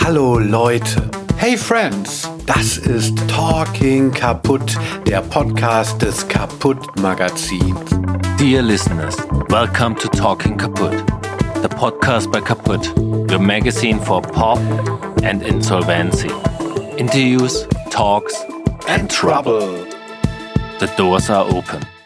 Hallo 0.00 0.38
Leute. 0.38 1.10
Hey 1.36 1.56
Friends. 1.56 2.28
Das 2.46 2.78
ist 2.78 3.14
Talking 3.28 4.10
Kaputt, 4.10 4.78
der 5.06 5.20
Podcast 5.20 6.00
des 6.00 6.26
Kaputt 6.26 6.78
Magazins. 7.00 7.90
Dear 8.38 8.62
listeners, 8.62 9.16
welcome 9.50 9.94
to 9.96 10.08
Talking 10.08 10.56
Kaputt, 10.56 10.96
the 11.60 11.68
podcast 11.68 12.32
by 12.32 12.40
Kaputt, 12.40 12.86
your 13.30 13.38
magazine 13.38 14.00
for 14.00 14.22
pop 14.22 14.58
and 15.22 15.42
insolvency. 15.42 16.30
Interviews, 16.96 17.66
talks, 17.90 18.34
and 18.88 19.10
trouble. 19.10 19.84
The 20.78 20.90
doors 20.96 21.28
are 21.28 21.44
open. 21.44 21.97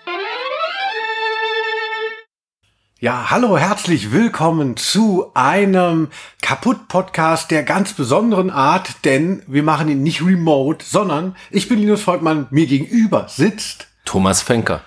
Ja, 3.03 3.33
hallo, 3.33 3.59
herzlich 3.59 4.13
willkommen 4.13 4.77
zu 4.77 5.33
einem 5.35 6.07
Kaputt-Podcast 6.41 7.51
der 7.51 7.65
ganz 7.65 7.95
besonderen 7.95 8.49
Art, 8.49 9.05
denn 9.05 9.43
wir 9.49 9.65
machen 9.65 9.89
ihn 9.89 10.05
nicht 10.05 10.25
remote, 10.25 10.85
sondern 10.89 11.35
ich 11.51 11.69
bin 11.69 11.81
Linus 11.81 12.03
Volkmann, 12.03 12.47
mir 12.51 12.67
gegenüber 12.67 13.27
sitzt 13.29 13.89
Thomas 14.05 14.41
Fenker. 14.41 14.83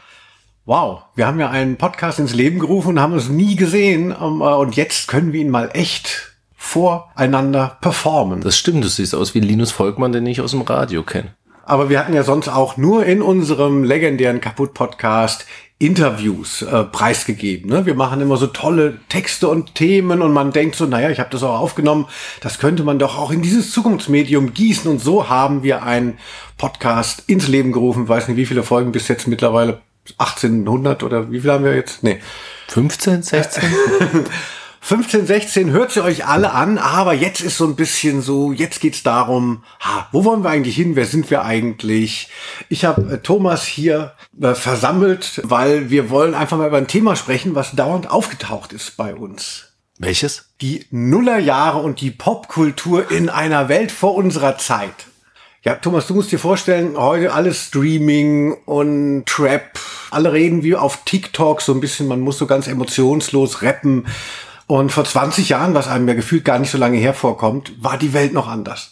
Wow, 0.64 1.02
wir 1.16 1.28
haben 1.28 1.42
ja 1.42 1.50
einen 1.50 1.76
Podcast 1.76 2.20
ins 2.20 2.34
Leben 2.34 2.60
gerufen 2.60 2.92
und 2.92 3.02
haben 3.02 3.12
uns 3.12 3.28
nie 3.28 3.58
gesehen 3.58 4.16
ähm, 4.18 4.40
äh, 4.40 4.46
und 4.46 4.78
jetzt 4.78 5.10
können 5.10 5.34
wir 5.34 5.42
ihn 5.42 5.52
mal 5.52 5.72
echt 5.74 6.38
voreinander 6.56 7.78
performen. 7.82 8.40
Das 8.40 8.58
stimmt, 8.58 8.86
du 8.86 8.88
siehst 8.88 9.14
aus 9.14 9.36
wie 9.36 9.42
Linus 9.42 9.74
Volkmann, 9.74 10.14
den 10.14 10.26
ich 10.26 10.40
aus 10.40 10.52
dem 10.52 10.62
Radio 10.62 11.04
kenne. 11.04 11.36
Aber 11.66 11.90
wir 11.90 12.00
hatten 12.00 12.14
ja 12.14 12.24
sonst 12.24 12.48
auch 12.48 12.78
nur 12.78 13.06
in 13.06 13.22
unserem 13.22 13.84
legendären 13.84 14.40
Kaputt-Podcast 14.40 15.46
Interviews 15.78 16.62
äh, 16.62 16.84
preisgegeben. 16.86 17.70
Ne? 17.70 17.86
Wir 17.86 17.96
machen 17.96 18.22
immer 18.22 18.38
so 18.38 18.48
tolle 18.48 19.00
Texte 19.10 19.50
und 19.50 19.76
Themen 19.76 20.22
und 20.22 20.32
man 20.32 20.52
denkt 20.52 20.78
so, 20.78 20.86
naja, 20.86 21.10
ich 21.10 21.20
habe 21.20 21.32
das 21.32 21.44
auch 21.44 21.60
aufgenommen, 21.60 22.08
das 22.40 22.60
könnte 22.60 22.84
man 22.84 22.98
doch 22.98 23.18
auch 23.18 23.32
in 23.32 23.42
dieses 23.42 23.72
Zukunftsmedium 23.72 24.54
gießen. 24.54 24.90
Und 24.90 25.00
so 25.00 25.28
haben 25.28 25.64
wir 25.64 25.84
einen 25.84 26.18
Podcast 26.58 27.24
ins 27.28 27.50
Leben 27.50 27.74
gerufen. 27.74 28.08
weiß 28.08 28.30
nicht, 28.30 28.38
wie 28.38 28.46
viele 28.46 28.64
Folgen 28.64 28.94
bis 28.94 29.10
jetzt 29.10 29.28
mittlerweile 29.28 29.82
1800 30.18 31.04
oder 31.04 31.32
wie 31.32 31.42
viel 31.42 31.52
haben 31.52 31.66
wir 31.66 31.76
jetzt? 31.76 32.04
Nee. 32.04 32.20
15, 32.70 33.24
16? 33.24 33.64
15, 34.86 35.26
16 35.26 35.72
hört 35.72 35.90
sie 35.90 36.04
euch 36.04 36.28
alle 36.28 36.52
an, 36.52 36.78
aber 36.78 37.16
jetzt 37.16 37.42
ist 37.42 37.58
so 37.58 37.66
ein 37.66 37.76
bisschen 37.76 38.22
so, 38.22 38.52
jetzt 38.52 38.82
geht's 38.82 39.02
darum, 39.02 39.64
ha, 39.80 40.08
wo 40.12 40.24
wollen 40.26 40.44
wir 40.44 40.52
eigentlich 40.52 40.76
hin? 40.76 40.96
Wer 40.96 41.06
sind 41.06 41.32
wir 41.32 41.44
eigentlich? 41.44 42.30
Ich 42.70 42.86
habe 42.86 43.16
äh, 43.16 43.18
Thomas 43.18 43.66
hier 43.66 44.14
äh, 44.40 44.54
versammelt, 44.54 45.42
weil 45.44 45.90
wir 45.90 46.12
wollen 46.12 46.36
einfach 46.36 46.60
mal 46.60 46.68
über 46.68 46.78
ein 46.78 46.86
Thema 46.86 47.16
sprechen, 47.16 47.56
was 47.56 47.72
dauernd 47.72 48.12
aufgetaucht 48.12 48.74
ist 48.74 48.96
bei 48.96 49.16
uns. 49.16 49.72
Welches? 49.98 50.50
Die 50.62 50.86
Nullerjahre 50.92 51.80
und 51.80 52.00
die 52.00 52.12
Popkultur 52.12 53.10
in 53.10 53.30
einer 53.30 53.70
Welt 53.70 53.92
vor 53.92 54.14
unserer 54.14 54.60
Zeit. 54.60 55.08
Ja, 55.64 55.74
Thomas, 55.74 56.06
du 56.06 56.14
musst 56.14 56.32
dir 56.32 56.38
vorstellen, 56.38 56.96
heute 56.96 57.34
alles 57.34 57.70
Streaming 57.70 58.54
und 58.66 59.26
Trap. 59.26 59.80
Alle 60.12 60.32
reden 60.32 60.62
wie 60.62 60.76
auf 60.76 61.06
TikTok 61.06 61.64
so 61.64 61.74
ein 61.74 61.80
bisschen, 61.80 62.08
man 62.08 62.20
muss 62.20 62.38
so 62.38 62.46
ganz 62.46 62.68
emotionslos 62.68 63.64
rappen. 63.64 64.06
Und 64.68 64.92
vor 64.92 65.06
20 65.06 65.50
Jahren, 65.50 65.76
was 65.76 65.88
einem 65.88 66.08
ja 66.08 66.16
gefühlt 66.16 66.44
gar 66.44 66.58
nicht 66.58 66.72
so 66.72 66.78
lange 66.78 66.98
hervorkommt, 66.98 67.74
war 67.84 67.98
die 67.98 68.14
Welt 68.14 68.34
noch 68.34 68.48
anders. 68.48 68.92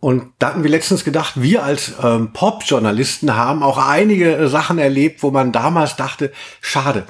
Und 0.00 0.32
da 0.38 0.48
hatten 0.48 0.62
wir 0.62 0.70
letztens 0.70 1.04
gedacht, 1.04 1.34
wir 1.36 1.62
als 1.62 1.92
ähm, 2.02 2.32
Pop-Journalisten 2.32 3.36
haben 3.36 3.62
auch 3.62 3.78
einige 3.78 4.34
äh, 4.34 4.48
Sachen 4.48 4.78
erlebt, 4.78 5.22
wo 5.22 5.30
man 5.30 5.52
damals 5.52 5.96
dachte, 5.96 6.32
schade, 6.60 7.04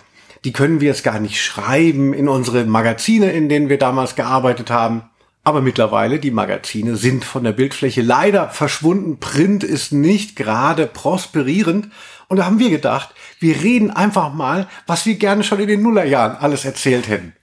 die 0.44 0.52
können 0.52 0.80
wir 0.80 0.88
jetzt 0.88 1.04
gar 1.04 1.20
nicht 1.20 1.40
schreiben 1.40 2.12
in 2.12 2.28
unsere 2.28 2.64
Magazine, 2.64 3.32
in 3.32 3.48
denen 3.48 3.68
wir 3.68 3.78
damals 3.78 4.16
gearbeitet 4.16 4.70
haben. 4.70 5.04
Aber 5.44 5.62
mittlerweile, 5.62 6.18
die 6.18 6.30
Magazine 6.32 6.96
sind 6.96 7.24
von 7.24 7.44
der 7.44 7.52
Bildfläche 7.52 8.02
leider 8.02 8.50
verschwunden. 8.50 9.20
Print 9.20 9.64
ist 9.64 9.92
nicht 9.92 10.36
gerade 10.36 10.86
prosperierend. 10.86 11.88
Und 12.28 12.36
da 12.38 12.44
haben 12.44 12.58
wir 12.58 12.70
gedacht, 12.70 13.14
wir 13.38 13.62
reden 13.62 13.90
einfach 13.90 14.34
mal, 14.34 14.68
was 14.86 15.06
wir 15.06 15.14
gerne 15.14 15.44
schon 15.44 15.60
in 15.60 15.68
den 15.68 15.82
Nullerjahren 15.82 16.36
alles 16.36 16.64
erzählt 16.64 17.08
hätten 17.08 17.34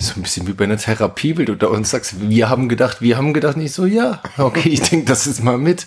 so 0.00 0.14
ein 0.16 0.22
bisschen 0.22 0.46
wie 0.46 0.52
bei 0.52 0.64
einer 0.64 0.78
Therapie, 0.78 1.36
weil 1.36 1.44
du 1.44 1.54
da 1.54 1.66
uns 1.66 1.90
sagst, 1.90 2.28
wir 2.28 2.48
haben 2.48 2.68
gedacht, 2.68 3.02
wir 3.02 3.16
haben 3.18 3.34
gedacht, 3.34 3.56
nicht 3.56 3.74
so, 3.74 3.84
ja, 3.84 4.22
okay, 4.38 4.70
ich 4.70 4.80
denke 4.80 5.06
das 5.06 5.26
ist 5.26 5.44
mal 5.44 5.58
mit. 5.58 5.86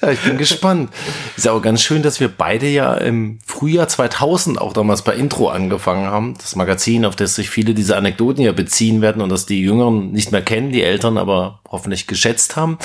Ja, 0.00 0.10
ich 0.10 0.20
bin 0.20 0.38
gespannt. 0.38 0.90
Ist 1.36 1.46
auch 1.46 1.60
ganz 1.60 1.82
schön, 1.82 2.02
dass 2.02 2.20
wir 2.20 2.28
beide 2.28 2.66
ja 2.68 2.94
im 2.94 3.38
Frühjahr 3.44 3.86
2000 3.86 4.60
auch 4.60 4.72
damals 4.72 5.02
bei 5.02 5.14
Intro 5.14 5.48
angefangen 5.48 6.06
haben. 6.06 6.34
Das 6.38 6.56
Magazin, 6.56 7.04
auf 7.04 7.16
das 7.16 7.34
sich 7.34 7.50
viele 7.50 7.74
dieser 7.74 7.98
Anekdoten 7.98 8.42
ja 8.42 8.52
beziehen 8.52 9.02
werden 9.02 9.20
und 9.20 9.28
das 9.28 9.44
die 9.44 9.60
Jüngeren 9.60 10.10
nicht 10.12 10.32
mehr 10.32 10.42
kennen, 10.42 10.72
die 10.72 10.82
Eltern 10.82 11.18
aber 11.18 11.60
hoffentlich 11.68 12.06
geschätzt 12.06 12.56
haben. 12.56 12.78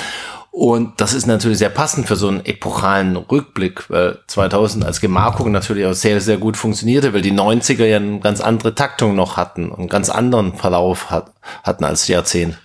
Und 0.56 1.02
das 1.02 1.14
ist 1.14 1.26
natürlich 1.26 1.58
sehr 1.58 1.68
passend 1.68 2.08
für 2.08 2.16
so 2.16 2.30
einen 2.30 2.46
epochalen 2.46 3.18
Rückblick, 3.18 3.90
weil 3.90 4.20
2000 4.28 4.86
als 4.86 5.02
Gemarkung 5.02 5.52
natürlich 5.52 5.86
auch 5.86 5.92
sehr, 5.92 6.22
sehr 6.22 6.38
gut 6.38 6.56
funktionierte, 6.56 7.14
weil 7.14 7.22
die 7.22 7.34
90er 7.34 7.84
ja 7.84 7.98
eine 7.98 8.22
ganz 8.22 8.40
andere 8.40 8.74
Taktung 8.74 9.18
noch 9.18 9.36
hatten 9.36 9.70
und 9.70 9.80
einen 9.80 9.90
ganz 9.90 10.10
anderen 10.10 10.56
Verlauf 10.56 11.12
hat, 11.12 11.34
hatten 11.64 11.84
als 11.84 12.08
Jahrzehnt. 12.08 12.58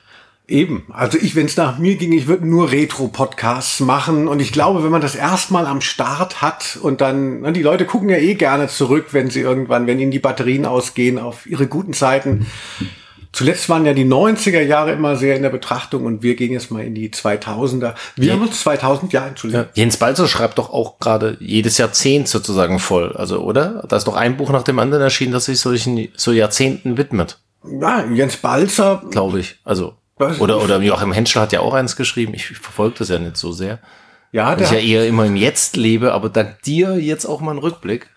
Eben. 0.47 0.84
Also 0.93 1.19
ich, 1.19 1.34
wenn 1.34 1.47
es 1.47 1.56
nach 1.56 1.79
mir 1.79 1.97
ging, 1.97 2.12
ich 2.12 2.29
würde 2.29 2.47
nur 2.47 2.71
Retro-Podcasts 2.71 3.81
machen. 3.81 4.29
Und 4.29 4.39
ich 4.39 4.53
glaube, 4.53 4.84
wenn 4.84 4.93
man 4.93 5.00
das 5.00 5.17
erstmal 5.17 5.67
am 5.67 5.81
Start 5.81 6.43
hat 6.43 6.79
und 6.81 7.00
dann, 7.00 7.41
na, 7.41 7.50
die 7.50 7.62
Leute 7.62 7.87
gucken 7.87 8.09
ja 8.09 8.19
eh 8.19 8.34
gerne 8.34 8.69
zurück, 8.69 9.06
wenn 9.11 9.31
sie 9.31 9.41
irgendwann, 9.41 9.89
wenn 9.89 9.99
ihnen 9.99 10.12
die 10.12 10.21
Batterien 10.21 10.65
ausgehen, 10.65 11.19
auf 11.19 11.45
ihre 11.45 11.67
guten 11.67 11.93
Zeiten. 11.93 12.47
Zuletzt 13.33 13.69
waren 13.69 13.87
ja 13.87 13.93
die 13.93 14.05
90er 14.05 14.61
Jahre 14.61 14.93
immer 14.93 15.15
sehr 15.17 15.37
in 15.37 15.43
der 15.43 15.51
Betrachtung 15.51 16.05
und 16.05 16.23
wir 16.23 16.35
gehen 16.35 16.53
jetzt 16.53 16.71
mal 16.71 16.83
in 16.83 16.95
die 16.95 17.11
2000er. 17.11 17.95
Wir 18.17 18.29
ja. 18.29 18.35
haben 18.35 18.43
uns 18.43 18.61
2000, 18.61 19.13
ja, 19.13 19.27
Entschuldigung. 19.27 19.67
Ja. 19.67 19.71
Jens 19.75 19.97
Balzer 19.99 20.27
schreibt 20.27 20.59
doch 20.59 20.71
auch 20.71 20.99
gerade 20.99 21.37
jedes 21.39 21.79
Jahrzehnt 21.79 22.27
sozusagen 22.27 22.81
voll, 22.81 23.13
also 23.17 23.41
oder? 23.41 23.85
Da 23.89 23.97
ist 23.97 24.07
doch 24.07 24.17
ein 24.17 24.37
Buch 24.37 24.51
nach 24.51 24.65
dem 24.65 24.81
anderen 24.81 25.03
erschienen, 25.03 25.33
das 25.33 25.45
sich 25.45 25.61
solchen 25.61 26.09
so 26.17 26.33
Jahrzehnten 26.33 26.97
widmet. 26.97 27.39
Ja, 27.65 28.05
Jens 28.07 28.37
Balzer. 28.37 29.03
Glaube 29.11 29.41
ich. 29.41 29.59
Also. 29.65 29.95
Oder, 30.19 30.62
oder 30.62 30.81
Joachim 30.83 31.12
Henschel 31.12 31.41
hat 31.41 31.53
ja 31.53 31.61
auch 31.61 31.73
eins 31.73 31.97
geschrieben. 31.97 32.35
Ich 32.35 32.47
verfolge 32.47 32.97
das 32.99 33.09
ja 33.09 33.19
nicht 33.19 33.39
so 33.39 33.53
sehr. 33.53 33.79
Ja, 34.33 34.55
der. 34.55 34.67
Ich 34.67 34.73
ja 34.73 34.79
eher 34.79 35.07
immer 35.07 35.25
im 35.25 35.37
Jetzt 35.37 35.77
lebe, 35.77 36.12
aber 36.12 36.29
dank 36.29 36.62
dir 36.62 36.99
jetzt 36.99 37.25
auch 37.25 37.41
mal 37.41 37.53
ein 37.53 37.59
Rückblick. 37.59 38.09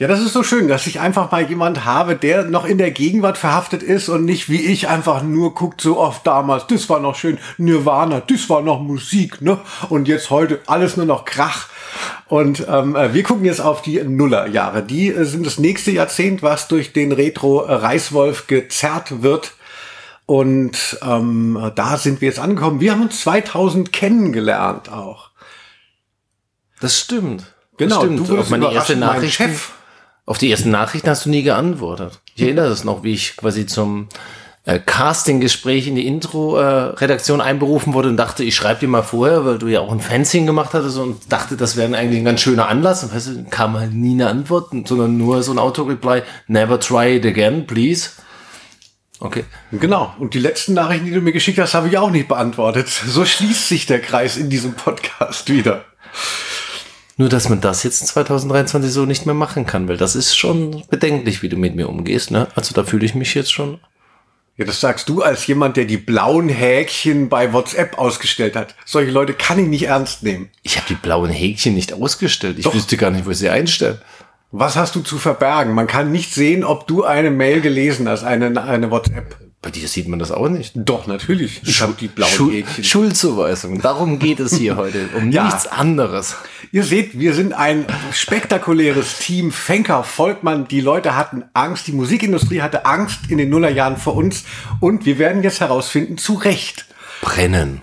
Ja, 0.00 0.08
das 0.08 0.20
ist 0.20 0.32
so 0.32 0.42
schön, 0.42 0.66
dass 0.66 0.86
ich 0.86 0.98
einfach 0.98 1.30
mal 1.30 1.46
jemand 1.46 1.84
habe, 1.84 2.16
der 2.16 2.44
noch 2.44 2.64
in 2.64 2.78
der 2.78 2.90
Gegenwart 2.90 3.36
verhaftet 3.36 3.82
ist 3.82 4.08
und 4.08 4.24
nicht 4.24 4.48
wie 4.48 4.62
ich 4.62 4.88
einfach 4.88 5.22
nur 5.22 5.54
guckt 5.54 5.82
so 5.82 5.98
oft 5.98 6.26
damals, 6.26 6.66
das 6.66 6.88
war 6.88 7.00
noch 7.00 7.16
schön, 7.16 7.36
Nirvana, 7.58 8.20
das 8.20 8.48
war 8.48 8.62
noch 8.62 8.80
Musik, 8.80 9.42
ne? 9.42 9.60
Und 9.90 10.08
jetzt 10.08 10.30
heute 10.30 10.60
alles 10.64 10.96
nur 10.96 11.04
noch 11.04 11.26
Krach. 11.26 11.68
Und 12.28 12.66
ähm, 12.66 12.96
äh, 12.96 13.12
wir 13.12 13.22
gucken 13.22 13.44
jetzt 13.44 13.60
auf 13.60 13.82
die 13.82 14.02
Nullerjahre. 14.02 14.82
Die 14.82 15.08
äh, 15.08 15.24
sind 15.24 15.44
das 15.44 15.58
nächste 15.58 15.90
Jahrzehnt, 15.90 16.42
was 16.42 16.66
durch 16.66 16.94
den 16.94 17.12
Retro-Reißwolf 17.12 18.46
gezerrt 18.46 19.20
wird. 19.20 19.52
Und 20.24 20.98
ähm, 21.02 21.72
da 21.74 21.98
sind 21.98 22.22
wir 22.22 22.28
jetzt 22.28 22.40
angekommen. 22.40 22.80
Wir 22.80 22.92
haben 22.92 23.02
uns 23.02 23.20
2000 23.20 23.92
kennengelernt 23.92 24.90
auch. 24.90 25.28
Das 26.80 26.98
stimmt. 26.98 27.54
Genau, 27.76 27.96
das 27.96 28.04
stimmt. 28.04 28.18
du 28.20 28.28
wurdest 28.28 28.50
meine 28.50 28.72
erste 28.72 28.96
Nachricht. 28.96 29.34
Chef 29.34 29.72
auf 30.30 30.38
die 30.38 30.48
ersten 30.48 30.70
Nachrichten 30.70 31.10
hast 31.10 31.26
du 31.26 31.30
nie 31.30 31.42
geantwortet. 31.42 32.20
Ich 32.36 32.42
erinnere 32.44 32.68
das 32.68 32.84
noch, 32.84 33.02
wie 33.02 33.14
ich 33.14 33.36
quasi 33.36 33.66
zum 33.66 34.06
äh, 34.64 34.78
Casting-Gespräch 34.78 35.88
in 35.88 35.96
die 35.96 36.06
Intro-Redaktion 36.06 37.40
äh, 37.40 37.42
einberufen 37.42 37.94
wurde 37.94 38.10
und 38.10 38.16
dachte, 38.16 38.44
ich 38.44 38.54
schreibe 38.54 38.78
dir 38.78 38.86
mal 38.86 39.02
vorher, 39.02 39.44
weil 39.44 39.58
du 39.58 39.66
ja 39.66 39.80
auch 39.80 39.90
ein 39.90 39.98
Fanzine 39.98 40.46
gemacht 40.46 40.72
hattest 40.72 40.98
und 40.98 41.32
dachte, 41.32 41.56
das 41.56 41.76
wäre 41.76 41.92
eigentlich 41.96 42.20
ein 42.20 42.24
ganz 42.24 42.42
schöner 42.42 42.68
Anlass. 42.68 43.02
Und 43.02 43.12
weißt 43.12 43.26
du, 43.26 43.44
kam 43.50 43.76
halt 43.76 43.92
nie 43.92 44.12
eine 44.12 44.28
Antwort, 44.28 44.70
sondern 44.86 45.16
nur 45.16 45.42
so 45.42 45.50
ein 45.50 45.58
Auto-Reply, 45.58 46.22
never 46.46 46.78
try 46.78 47.16
it 47.16 47.26
again, 47.26 47.66
please. 47.66 48.10
Okay. 49.18 49.42
Genau. 49.72 50.14
Und 50.20 50.34
die 50.34 50.38
letzten 50.38 50.74
Nachrichten, 50.74 51.06
die 51.06 51.12
du 51.12 51.22
mir 51.22 51.32
geschickt 51.32 51.58
hast, 51.58 51.74
habe 51.74 51.88
ich 51.88 51.98
auch 51.98 52.12
nicht 52.12 52.28
beantwortet. 52.28 52.86
So 52.86 53.24
schließt 53.24 53.66
sich 53.66 53.86
der 53.86 54.00
Kreis 54.00 54.36
in 54.36 54.48
diesem 54.48 54.74
Podcast 54.74 55.50
wieder. 55.50 55.86
Nur, 57.16 57.28
dass 57.28 57.48
man 57.48 57.60
das 57.60 57.82
jetzt 57.82 58.00
in 58.00 58.06
2023 58.06 58.90
so 58.90 59.04
nicht 59.04 59.26
mehr 59.26 59.34
machen 59.34 59.66
kann, 59.66 59.88
weil 59.88 59.96
das 59.96 60.16
ist 60.16 60.36
schon 60.36 60.84
bedenklich, 60.88 61.42
wie 61.42 61.48
du 61.48 61.56
mit 61.56 61.74
mir 61.74 61.88
umgehst. 61.88 62.30
Ne? 62.30 62.48
Also 62.54 62.74
da 62.74 62.84
fühle 62.84 63.04
ich 63.04 63.14
mich 63.14 63.34
jetzt 63.34 63.52
schon. 63.52 63.78
Ja, 64.56 64.66
das 64.66 64.80
sagst 64.80 65.08
du 65.08 65.22
als 65.22 65.46
jemand, 65.46 65.76
der 65.78 65.86
die 65.86 65.96
blauen 65.96 66.48
Häkchen 66.48 67.28
bei 67.28 67.52
WhatsApp 67.52 67.98
ausgestellt 67.98 68.56
hat. 68.56 68.74
Solche 68.84 69.10
Leute 69.10 69.32
kann 69.32 69.58
ich 69.58 69.66
nicht 69.66 69.84
ernst 69.84 70.22
nehmen. 70.22 70.50
Ich 70.62 70.76
habe 70.76 70.86
die 70.88 70.94
blauen 70.94 71.30
Häkchen 71.30 71.74
nicht 71.74 71.94
ausgestellt. 71.94 72.58
Ich 72.58 72.64
Doch. 72.64 72.74
wüsste 72.74 72.96
gar 72.96 73.10
nicht, 73.10 73.24
wo 73.24 73.30
ich 73.30 73.38
sie 73.38 73.48
einstelle. 73.48 74.02
Was 74.52 74.76
hast 74.76 74.96
du 74.96 75.00
zu 75.00 75.18
verbergen? 75.18 75.74
Man 75.74 75.86
kann 75.86 76.12
nicht 76.12 76.34
sehen, 76.34 76.64
ob 76.64 76.86
du 76.86 77.04
eine 77.04 77.30
Mail 77.30 77.60
gelesen 77.60 78.08
hast, 78.08 78.24
eine, 78.24 78.62
eine 78.62 78.90
WhatsApp. 78.90 79.36
Bei 79.62 79.70
dir 79.70 79.86
sieht 79.88 80.08
man 80.08 80.18
das 80.18 80.32
auch 80.32 80.48
nicht. 80.48 80.72
Doch, 80.74 81.06
natürlich. 81.06 81.60
Ich 81.64 81.82
habe 81.82 81.92
die 81.92 82.08
blauen 82.08 82.30
Schul 82.32 82.52
Häkchen. 82.54 82.82
Schuldzuweisung. 82.82 83.82
Darum 83.82 84.18
geht 84.18 84.40
es 84.40 84.56
hier 84.56 84.76
heute. 84.78 85.10
Um 85.14 85.30
Ja. 85.30 85.44
nichts 85.44 85.66
anderes. 85.66 86.36
Ihr 86.72 86.82
seht, 86.82 87.18
wir 87.18 87.34
sind 87.34 87.52
ein 87.52 87.84
spektakuläres 88.10 89.18
Team. 89.18 89.52
Fenker, 89.52 90.02
Volkmann, 90.02 90.66
die 90.66 90.80
Leute 90.80 91.14
hatten 91.14 91.44
Angst, 91.52 91.86
die 91.88 91.92
Musikindustrie 91.92 92.62
hatte 92.62 92.86
Angst 92.86 93.20
in 93.28 93.36
den 93.36 93.50
Nullerjahren 93.50 93.98
vor 93.98 94.14
uns 94.16 94.44
und 94.80 95.04
wir 95.04 95.18
werden 95.18 95.42
jetzt 95.42 95.60
herausfinden, 95.60 96.16
zu 96.16 96.34
Recht. 96.34 96.86
Brennen. 97.20 97.82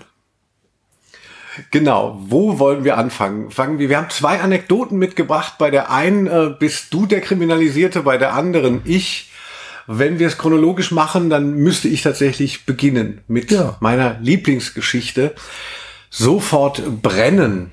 Genau, 1.70 2.18
wo 2.26 2.58
wollen 2.58 2.82
wir 2.84 2.98
anfangen? 2.98 3.50
Fangen 3.52 3.78
wir, 3.78 3.88
wir 3.88 3.98
haben 3.98 4.10
zwei 4.10 4.40
Anekdoten 4.40 4.98
mitgebracht. 4.98 5.54
Bei 5.58 5.70
der 5.70 5.90
einen 5.92 6.26
äh, 6.26 6.50
bist 6.58 6.92
du 6.94 7.06
der 7.06 7.20
Kriminalisierte, 7.20 8.02
bei 8.02 8.16
der 8.18 8.34
anderen 8.34 8.80
ich. 8.84 9.30
Wenn 9.90 10.18
wir 10.18 10.26
es 10.26 10.36
chronologisch 10.36 10.90
machen, 10.90 11.30
dann 11.30 11.54
müsste 11.54 11.88
ich 11.88 12.02
tatsächlich 12.02 12.66
beginnen 12.66 13.22
mit 13.26 13.50
Ja. 13.50 13.76
meiner 13.80 14.18
Lieblingsgeschichte. 14.20 15.34
Sofort 16.10 16.82
brennen. 17.02 17.72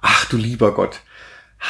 Ach 0.00 0.24
du 0.26 0.36
lieber 0.36 0.74
Gott. 0.74 1.00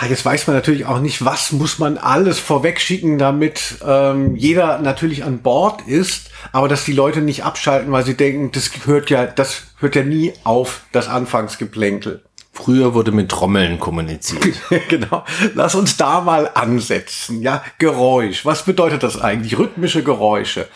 Jetzt 0.09 0.25
weiß 0.25 0.47
man 0.47 0.56
natürlich 0.56 0.87
auch 0.87 1.00
nicht, 1.00 1.23
was 1.23 1.53
muss 1.53 1.79
man 1.79 1.99
alles 1.99 2.39
vorwegschicken, 2.39 3.19
damit 3.19 3.77
ähm, 3.87 4.35
jeder 4.37 4.79
natürlich 4.79 5.23
an 5.25 5.41
Bord 5.43 5.83
ist, 5.87 6.31
aber 6.50 6.67
dass 6.67 6.87
die 6.87 6.94
Leute 6.94 7.21
nicht 7.21 7.44
abschalten, 7.44 7.93
weil 7.93 8.03
sie 8.05 8.17
denken, 8.17 8.50
das 8.53 8.71
hört 8.87 9.11
ja, 9.11 9.27
das 9.27 9.65
hört 9.81 9.94
ja 9.94 10.03
nie 10.03 10.33
auf, 10.44 10.85
das 10.93 11.09
Anfangsgeplänkel. 11.09 12.23
Früher 12.55 12.93
wurde 12.93 13.13
mit 13.13 13.31
Trommeln 13.31 13.81
kommuniziert. 13.81 14.61
genau. 14.89 15.25
Lass 15.55 15.75
uns 15.75 15.97
da 15.97 16.21
mal 16.21 16.51
ansetzen. 16.53 17.41
Ja, 17.41 17.65
Geräusch. 17.79 18.45
Was 18.45 18.65
bedeutet 18.65 19.03
das 19.03 19.21
eigentlich? 19.21 19.59
Rhythmische 19.59 20.03
Geräusche. 20.03 20.69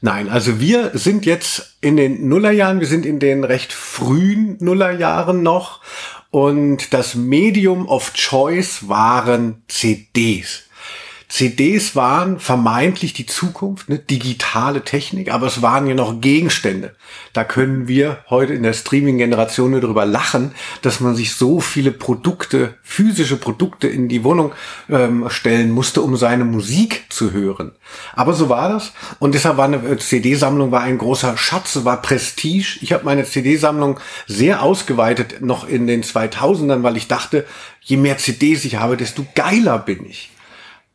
Nein, 0.00 0.30
also 0.30 0.60
wir 0.60 0.92
sind 0.94 1.26
jetzt 1.26 1.76
in 1.82 1.98
den 1.98 2.26
Nullerjahren, 2.26 2.80
wir 2.80 2.86
sind 2.86 3.04
in 3.04 3.18
den 3.18 3.44
recht 3.44 3.70
frühen 3.70 4.56
Nullerjahren 4.60 5.42
noch 5.42 5.80
und 6.30 6.94
das 6.94 7.14
Medium 7.16 7.86
of 7.86 8.14
Choice 8.14 8.88
waren 8.88 9.62
CDs. 9.68 10.69
CDs 11.30 11.94
waren 11.94 12.40
vermeintlich 12.40 13.12
die 13.12 13.24
Zukunft, 13.24 13.88
ne, 13.88 14.00
digitale 14.00 14.82
Technik, 14.82 15.32
aber 15.32 15.46
es 15.46 15.62
waren 15.62 15.86
ja 15.86 15.94
noch 15.94 16.20
Gegenstände. 16.20 16.96
Da 17.32 17.44
können 17.44 17.86
wir 17.86 18.24
heute 18.28 18.52
in 18.52 18.64
der 18.64 18.72
Streaming-Generation 18.72 19.70
nur 19.70 19.80
darüber 19.80 20.04
lachen, 20.04 20.50
dass 20.82 20.98
man 20.98 21.14
sich 21.14 21.34
so 21.34 21.60
viele 21.60 21.92
Produkte, 21.92 22.74
physische 22.82 23.36
Produkte 23.36 23.86
in 23.86 24.08
die 24.08 24.24
Wohnung 24.24 24.52
ähm, 24.88 25.30
stellen 25.30 25.70
musste, 25.70 26.02
um 26.02 26.16
seine 26.16 26.44
Musik 26.44 27.04
zu 27.10 27.30
hören. 27.30 27.72
Aber 28.12 28.32
so 28.32 28.48
war 28.48 28.68
das. 28.68 28.92
Und 29.20 29.36
deshalb 29.36 29.56
war 29.56 29.66
eine 29.66 29.76
äh, 29.76 29.98
CD-Sammlung 29.98 30.72
war 30.72 30.80
ein 30.80 30.98
großer 30.98 31.36
Schatz, 31.36 31.78
war 31.84 32.02
Prestige. 32.02 32.78
Ich 32.80 32.92
habe 32.92 33.04
meine 33.04 33.24
CD-Sammlung 33.24 34.00
sehr 34.26 34.62
ausgeweitet 34.62 35.42
noch 35.42 35.68
in 35.68 35.86
den 35.86 36.02
2000ern, 36.02 36.82
weil 36.82 36.96
ich 36.96 37.06
dachte, 37.06 37.46
je 37.82 37.96
mehr 37.96 38.18
CDs 38.18 38.64
ich 38.64 38.76
habe, 38.76 38.96
desto 38.96 39.24
geiler 39.36 39.78
bin 39.78 40.04
ich. 40.04 40.30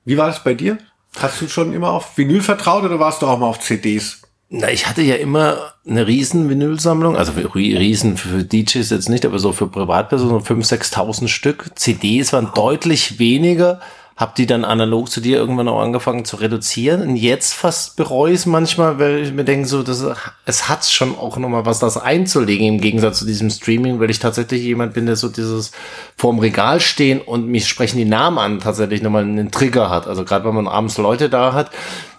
Wie 0.06 0.18
war 0.18 0.28
das 0.28 0.44
bei 0.44 0.54
dir? 0.54 0.78
Hast 1.18 1.42
du 1.42 1.48
schon 1.48 1.74
immer 1.74 1.90
auf 1.90 2.18
Vinyl 2.18 2.42
vertraut 2.42 2.84
oder 2.84 3.00
warst 3.00 3.22
du 3.22 3.28
auch 3.28 3.40
mal 3.40 3.48
auf 3.48 3.60
CDs? 3.60 4.22
Na, 4.50 4.70
ich 4.70 4.88
hatte 4.88 5.02
ja 5.02 5.16
immer 5.16 5.74
eine 5.88 6.06
riesen 6.06 6.50
Vinylsammlung, 6.50 7.18
also 7.18 7.34
riesen 7.56 8.16
für 8.16 8.44
DJs 8.44 8.90
jetzt 8.90 9.10
nicht, 9.10 9.26
aber 9.26 9.40
so 9.40 9.52
für 9.52 9.68
Privatpersonen 9.68 10.40
so 10.40 10.54
5.000, 10.54 10.94
6.000 10.94 11.28
Stück. 11.28 11.72
CDs 11.76 12.32
waren 12.32 12.52
deutlich 12.54 13.18
weniger. 13.18 13.82
Hab 14.16 14.36
die 14.36 14.46
dann 14.46 14.64
analog 14.64 15.12
zu 15.12 15.20
dir 15.20 15.38
irgendwann 15.38 15.68
auch 15.68 15.82
angefangen 15.82 16.24
zu 16.24 16.38
reduzieren. 16.38 17.02
Und 17.02 17.18
jetzt 17.18 17.54
fast 17.54 17.98
bereue 17.98 18.32
ich 18.32 18.40
es 18.40 18.46
manchmal, 18.46 18.98
weil 18.98 19.24
ich 19.24 19.34
mir 19.34 19.44
denke, 19.44 19.68
so, 19.68 19.84
das, 19.84 20.06
es 20.46 20.70
hat 20.70 20.86
schon 20.86 21.18
auch 21.18 21.36
nochmal 21.36 21.66
was, 21.66 21.80
das 21.80 21.98
einzulegen 21.98 22.66
im 22.66 22.80
Gegensatz 22.80 23.20
zu 23.20 23.26
diesem 23.26 23.50
Streaming, 23.50 24.00
weil 24.00 24.10
ich 24.10 24.20
tatsächlich 24.20 24.62
jemand 24.62 24.94
bin, 24.94 25.06
der 25.06 25.18
so 25.18 25.28
dieses 25.28 25.72
vorm 26.16 26.40
Regal 26.40 26.80
stehen 26.80 27.20
und 27.20 27.48
mich 27.48 27.68
sprechen 27.68 27.98
die 27.98 28.06
Namen 28.06 28.38
an, 28.38 28.60
tatsächlich 28.60 29.02
nochmal 29.02 29.24
einen 29.24 29.52
Trigger 29.52 29.90
hat. 29.90 30.08
Also 30.08 30.24
gerade 30.24 30.46
wenn 30.46 30.56
man 30.56 30.68
abends 30.68 30.98
Leute 30.98 31.30
da 31.30 31.52
hat, 31.52 31.72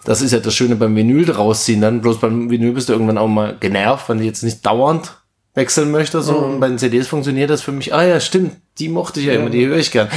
das 0.05 0.21
ist 0.21 0.31
ja 0.31 0.39
das 0.39 0.53
Schöne 0.53 0.75
beim 0.75 0.95
Vinyl 0.95 1.31
rausziehen. 1.31 1.81
Dann 1.81 2.01
bloß 2.01 2.19
beim 2.19 2.51
Vinyl 2.51 2.73
bist 2.73 2.89
du 2.89 2.93
irgendwann 2.93 3.17
auch 3.17 3.27
mal 3.27 3.57
genervt, 3.59 4.07
wenn 4.07 4.19
du 4.19 4.23
jetzt 4.23 4.43
nicht 4.43 4.65
dauernd 4.65 5.17
wechseln 5.55 5.91
möchte. 5.91 6.21
So. 6.21 6.37
Und 6.37 6.59
bei 6.59 6.69
den 6.69 6.77
CDs 6.77 7.07
funktioniert 7.07 7.49
das 7.49 7.63
für 7.63 7.71
mich. 7.73 7.93
Ah 7.93 8.05
ja, 8.05 8.19
stimmt, 8.19 8.55
die 8.77 8.87
mochte 8.87 9.19
ich 9.19 9.25
ja 9.25 9.33
immer, 9.33 9.49
die 9.49 9.65
höre 9.65 9.77
ich 9.77 9.91
gern. 9.91 10.07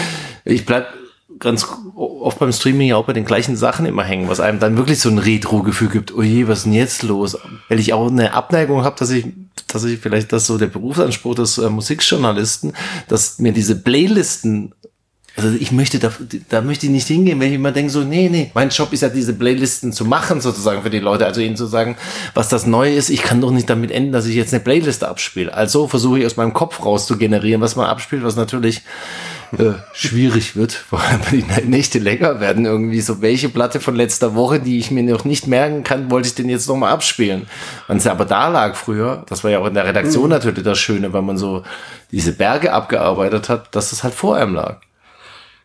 Ich 0.44 0.66
bleib 0.66 0.86
ganz 1.40 1.66
oft 1.96 2.38
beim 2.38 2.52
Streaming 2.52 2.88
ja 2.88 2.96
auch 2.96 3.06
bei 3.06 3.12
den 3.12 3.24
gleichen 3.24 3.56
Sachen 3.56 3.86
immer 3.86 4.04
hängen, 4.04 4.28
was 4.28 4.40
einem 4.40 4.60
dann 4.60 4.76
wirklich 4.76 5.00
so 5.00 5.08
ein 5.08 5.18
Retro-Gefühl 5.18 5.88
gibt. 5.88 6.14
Oh 6.14 6.22
je, 6.22 6.46
was 6.46 6.58
ist 6.58 6.64
denn 6.64 6.74
jetzt 6.74 7.02
los? 7.02 7.36
Weil 7.68 7.80
ich 7.80 7.92
auch 7.92 8.08
eine 8.08 8.34
Abneigung 8.34 8.84
habe, 8.84 8.96
dass 8.98 9.10
ich, 9.10 9.26
dass 9.66 9.84
ich 9.84 9.98
vielleicht 9.98 10.32
das 10.32 10.46
so 10.46 10.58
der 10.58 10.66
Berufsanspruch 10.66 11.34
des 11.34 11.58
äh, 11.58 11.70
Musikjournalisten, 11.70 12.74
dass 13.08 13.38
mir 13.38 13.52
diese 13.52 13.74
Playlisten 13.74 14.74
also 15.36 15.56
ich 15.58 15.72
möchte 15.72 15.98
da, 15.98 16.12
da 16.48 16.60
möchte 16.60 16.86
ich 16.86 16.92
nicht 16.92 17.06
hingehen, 17.06 17.40
wenn 17.40 17.48
ich 17.48 17.54
immer 17.54 17.72
denke 17.72 17.90
so, 17.90 18.00
nee, 18.00 18.28
nee, 18.28 18.50
mein 18.52 18.68
Job 18.68 18.92
ist 18.92 19.02
ja 19.02 19.08
diese 19.08 19.32
Playlisten 19.32 19.92
zu 19.92 20.04
machen 20.04 20.40
sozusagen 20.40 20.82
für 20.82 20.90
die 20.90 20.98
Leute, 20.98 21.24
also 21.24 21.40
ihnen 21.40 21.56
zu 21.56 21.66
sagen, 21.66 21.96
was 22.34 22.48
das 22.48 22.66
Neue 22.66 22.94
ist, 22.94 23.10
ich 23.10 23.22
kann 23.22 23.40
doch 23.40 23.52
nicht 23.52 23.70
damit 23.70 23.90
enden, 23.90 24.12
dass 24.12 24.26
ich 24.26 24.34
jetzt 24.34 24.52
eine 24.52 24.62
Playliste 24.62 25.08
abspiele. 25.08 25.54
Also 25.54 25.86
versuche 25.86 26.18
ich 26.18 26.26
aus 26.26 26.36
meinem 26.36 26.52
Kopf 26.52 26.84
raus 26.84 27.06
zu 27.06 27.16
generieren, 27.16 27.60
was 27.60 27.76
man 27.76 27.86
abspielt, 27.86 28.24
was 28.24 28.36
natürlich 28.36 28.82
äh, 29.58 29.72
schwierig 29.92 30.54
wird, 30.56 30.72
vor 30.72 31.00
allem 31.00 31.20
wenn 31.30 31.46
die 31.46 31.68
Nächte 31.68 31.98
länger 31.98 32.40
werden 32.40 32.66
irgendwie 32.66 33.00
so, 33.00 33.20
welche 33.20 33.48
Platte 33.48 33.80
von 33.80 33.96
letzter 33.96 34.34
Woche, 34.34 34.60
die 34.60 34.78
ich 34.78 34.90
mir 34.90 35.02
noch 35.02 35.24
nicht 35.24 35.46
merken 35.46 35.82
kann, 35.82 36.10
wollte 36.10 36.28
ich 36.28 36.34
denn 36.34 36.48
jetzt 36.48 36.68
nochmal 36.68 36.92
abspielen. 36.92 37.48
Wenn 37.88 37.96
es 37.96 38.06
aber 38.06 38.24
da 38.24 38.48
lag 38.48 38.76
früher, 38.76 39.24
das 39.28 39.42
war 39.42 39.50
ja 39.50 39.58
auch 39.58 39.66
in 39.66 39.74
der 39.74 39.86
Redaktion 39.86 40.30
natürlich 40.30 40.62
das 40.62 40.78
Schöne, 40.78 41.12
weil 41.12 41.22
man 41.22 41.36
so 41.36 41.64
diese 42.12 42.32
Berge 42.32 42.72
abgearbeitet 42.72 43.48
hat, 43.48 43.74
dass 43.74 43.90
das 43.90 44.04
halt 44.04 44.14
vor 44.14 44.36
einem 44.36 44.54
lag. 44.54 44.80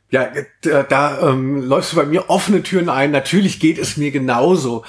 Ja, 0.09 0.29
da, 0.61 0.83
da 0.83 1.29
ähm, 1.29 1.61
läufst 1.61 1.91
du 1.91 1.97
bei 1.97 2.05
mir 2.05 2.29
offene 2.29 2.63
Türen 2.63 2.89
ein. 2.89 3.11
Natürlich 3.11 3.59
geht 3.59 3.77
es 3.77 3.97
mir 3.97 4.11
genauso. 4.11 4.83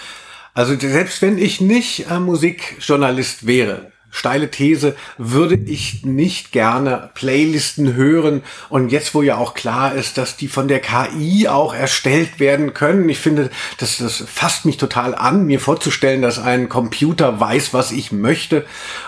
Also 0.54 0.78
selbst 0.78 1.20
wenn 1.20 1.36
ich 1.36 1.60
nicht 1.60 2.10
äh, 2.10 2.18
Musikjournalist 2.18 3.46
wäre, 3.46 3.92
steile 4.16 4.50
These, 4.50 4.96
würde 5.18 5.56
ich 5.56 6.04
nicht 6.04 6.50
gerne 6.52 7.10
Playlisten 7.14 7.94
hören. 7.94 8.42
Und 8.68 8.90
jetzt, 8.90 9.14
wo 9.14 9.22
ja 9.22 9.36
auch 9.36 9.54
klar 9.54 9.94
ist, 9.94 10.16
dass 10.16 10.36
die 10.36 10.48
von 10.48 10.68
der 10.68 10.80
KI 10.80 11.48
auch 11.48 11.74
erstellt 11.74 12.40
werden 12.40 12.72
können, 12.72 13.08
ich 13.08 13.18
finde, 13.18 13.50
das, 13.78 13.98
das 13.98 14.24
fasst 14.26 14.64
mich 14.64 14.78
total 14.78 15.14
an, 15.14 15.44
mir 15.44 15.60
vorzustellen, 15.60 16.22
dass 16.22 16.38
ein 16.38 16.68
Computer 16.68 17.38
weiß, 17.38 17.74
was 17.74 17.92
ich 17.92 18.10
möchte, 18.10 18.64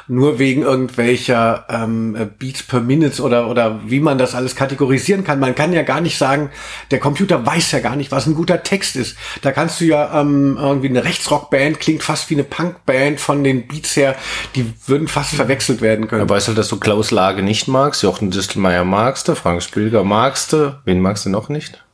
nur 0.09 0.39
wegen 0.39 0.63
irgendwelcher 0.63 1.65
ähm, 1.71 2.31
Beats 2.39 2.63
per 2.63 2.81
Minute 2.81 3.23
oder, 3.23 3.49
oder 3.49 3.81
wie 3.87 4.01
man 4.01 4.19
das 4.19 4.35
alles 4.35 4.57
kategorisieren 4.57 5.25
kann. 5.25 5.41
Man 5.41 5.55
kann 5.55 5.73
ja 5.73 5.83
gar 5.83 6.03
nicht 6.03 6.19
sagen, 6.19 6.51
der 6.91 7.01
Computer 7.01 7.47
weiß 7.47 7.73
ja 7.73 7.81
gar 7.81 7.97
nicht, 7.97 8.13
was 8.13 8.27
ein 8.27 8.35
guter 8.35 8.63
Text 8.63 8.97
ist. 8.97 9.17
Da 9.41 9.53
kannst 9.53 9.81
du 9.81 9.87
ja 9.87 10.21
ähm, 10.21 10.59
irgendwie 10.61 10.89
eine 10.89 11.05
Rechtsrockband, 11.05 11.81
klingt 11.81 12.03
fast 12.03 12.29
wie 12.29 12.35
eine 12.35 12.45
Punkband 12.45 13.21
von 13.21 13.43
den 13.43 13.67
Beats 13.67 13.97
her, 13.97 14.17
die 14.55 14.73
würden 14.87 14.98
fast 15.07 15.35
verwechselt 15.35 15.81
werden 15.81 16.09
können. 16.09 16.23
Ja, 16.23 16.29
weißt 16.29 16.49
du, 16.49 16.55
dass 16.55 16.69
du 16.69 16.79
Klaus 16.79 17.11
Lage 17.11 17.43
nicht 17.43 17.69
magst, 17.69 18.03
Jochen 18.03 18.31
Distelmeier 18.31 18.85
magst 18.85 19.29
du, 19.29 19.35
Frank 19.35 19.63
Spilger 19.63 20.03
magst 20.03 20.53
du, 20.53 20.79
wen 20.85 21.01
magst 21.01 21.27
du 21.27 21.31
noch 21.31 21.49
nicht? 21.49 21.85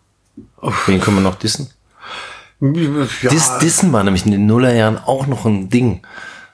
Wen 0.87 1.00
können 1.00 1.16
wir 1.18 1.23
noch 1.23 1.34
dissen? 1.34 1.70
ja, 2.61 3.30
Dis, 3.30 3.58
dissen 3.58 3.92
war 3.92 4.04
nämlich 4.04 4.25
in 4.25 4.32
den 4.32 4.46
Nullerjahren 4.46 4.99
auch 4.99 5.26
noch 5.26 5.44
ein 5.44 5.68
Ding, 5.68 6.00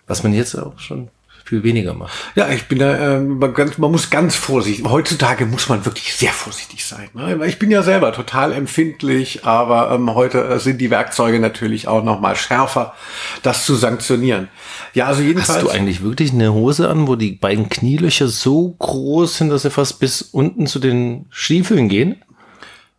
was 0.07 0.23
man 0.23 0.33
jetzt 0.33 0.57
auch 0.57 0.78
schon 0.78 1.09
viel 1.50 1.64
weniger 1.64 1.95
macht. 1.95 2.12
Ja, 2.37 2.49
ich 2.49 2.69
bin 2.69 2.78
da 2.78 3.16
ähm, 3.16 3.40
ganz, 3.52 3.76
man 3.76 3.90
muss 3.90 4.09
ganz 4.09 4.37
vorsichtig. 4.37 4.87
Heutzutage 4.87 5.47
muss 5.47 5.69
man 5.69 5.85
wirklich 5.85 6.14
sehr 6.14 6.30
vorsichtig 6.30 6.85
sein. 6.85 7.09
Ne? 7.12 7.45
Ich 7.47 7.59
bin 7.59 7.71
ja 7.71 7.83
selber 7.83 8.12
total 8.12 8.52
empfindlich, 8.52 9.45
aber 9.45 9.90
ähm, 9.90 10.14
heute 10.14 10.45
äh, 10.45 10.59
sind 10.61 10.80
die 10.80 10.90
Werkzeuge 10.90 11.40
natürlich 11.40 11.88
auch 11.88 12.04
noch 12.04 12.21
mal 12.21 12.37
schärfer, 12.37 12.95
das 13.42 13.66
zu 13.66 13.75
sanktionieren. 13.75 14.49
Ja, 14.95 15.07
also 15.07 15.23
jedenfalls. 15.23 15.59
Hast 15.59 15.62
du 15.62 15.71
eigentlich 15.71 16.02
wirklich 16.02 16.33
eine 16.33 16.52
Hose 16.52 16.88
an, 16.88 17.09
wo 17.09 17.16
die 17.16 17.33
beiden 17.33 17.69
Knielöcher 17.69 18.28
so 18.28 18.76
groß 18.78 19.38
sind, 19.38 19.50
dass 19.50 19.62
sie 19.62 19.71
fast 19.71 19.99
bis 19.99 20.23
unten 20.23 20.69
zu 20.69 20.78
den 20.78 21.26
Stiefeln 21.30 21.88
gehen? 21.88 22.23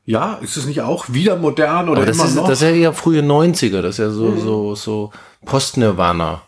ja, 0.03 0.33
ist 0.41 0.57
es 0.57 0.65
nicht 0.65 0.81
auch 0.81 1.05
wieder 1.09 1.37
modern 1.37 1.87
oder 1.87 2.01
Aber 2.01 2.05
das 2.05 2.17
immer 2.17 2.25
ist, 2.25 2.35
noch? 2.35 2.47
das 2.47 2.61
ist 2.61 2.75
ja 2.75 2.91
frühe 2.91 3.21
90er, 3.21 3.81
das 3.81 3.95
ist 3.95 3.99
ja 3.99 4.09
so, 4.09 4.35
so, 4.35 4.75
so 4.75 5.11
Post-Nirvana. 5.45 6.41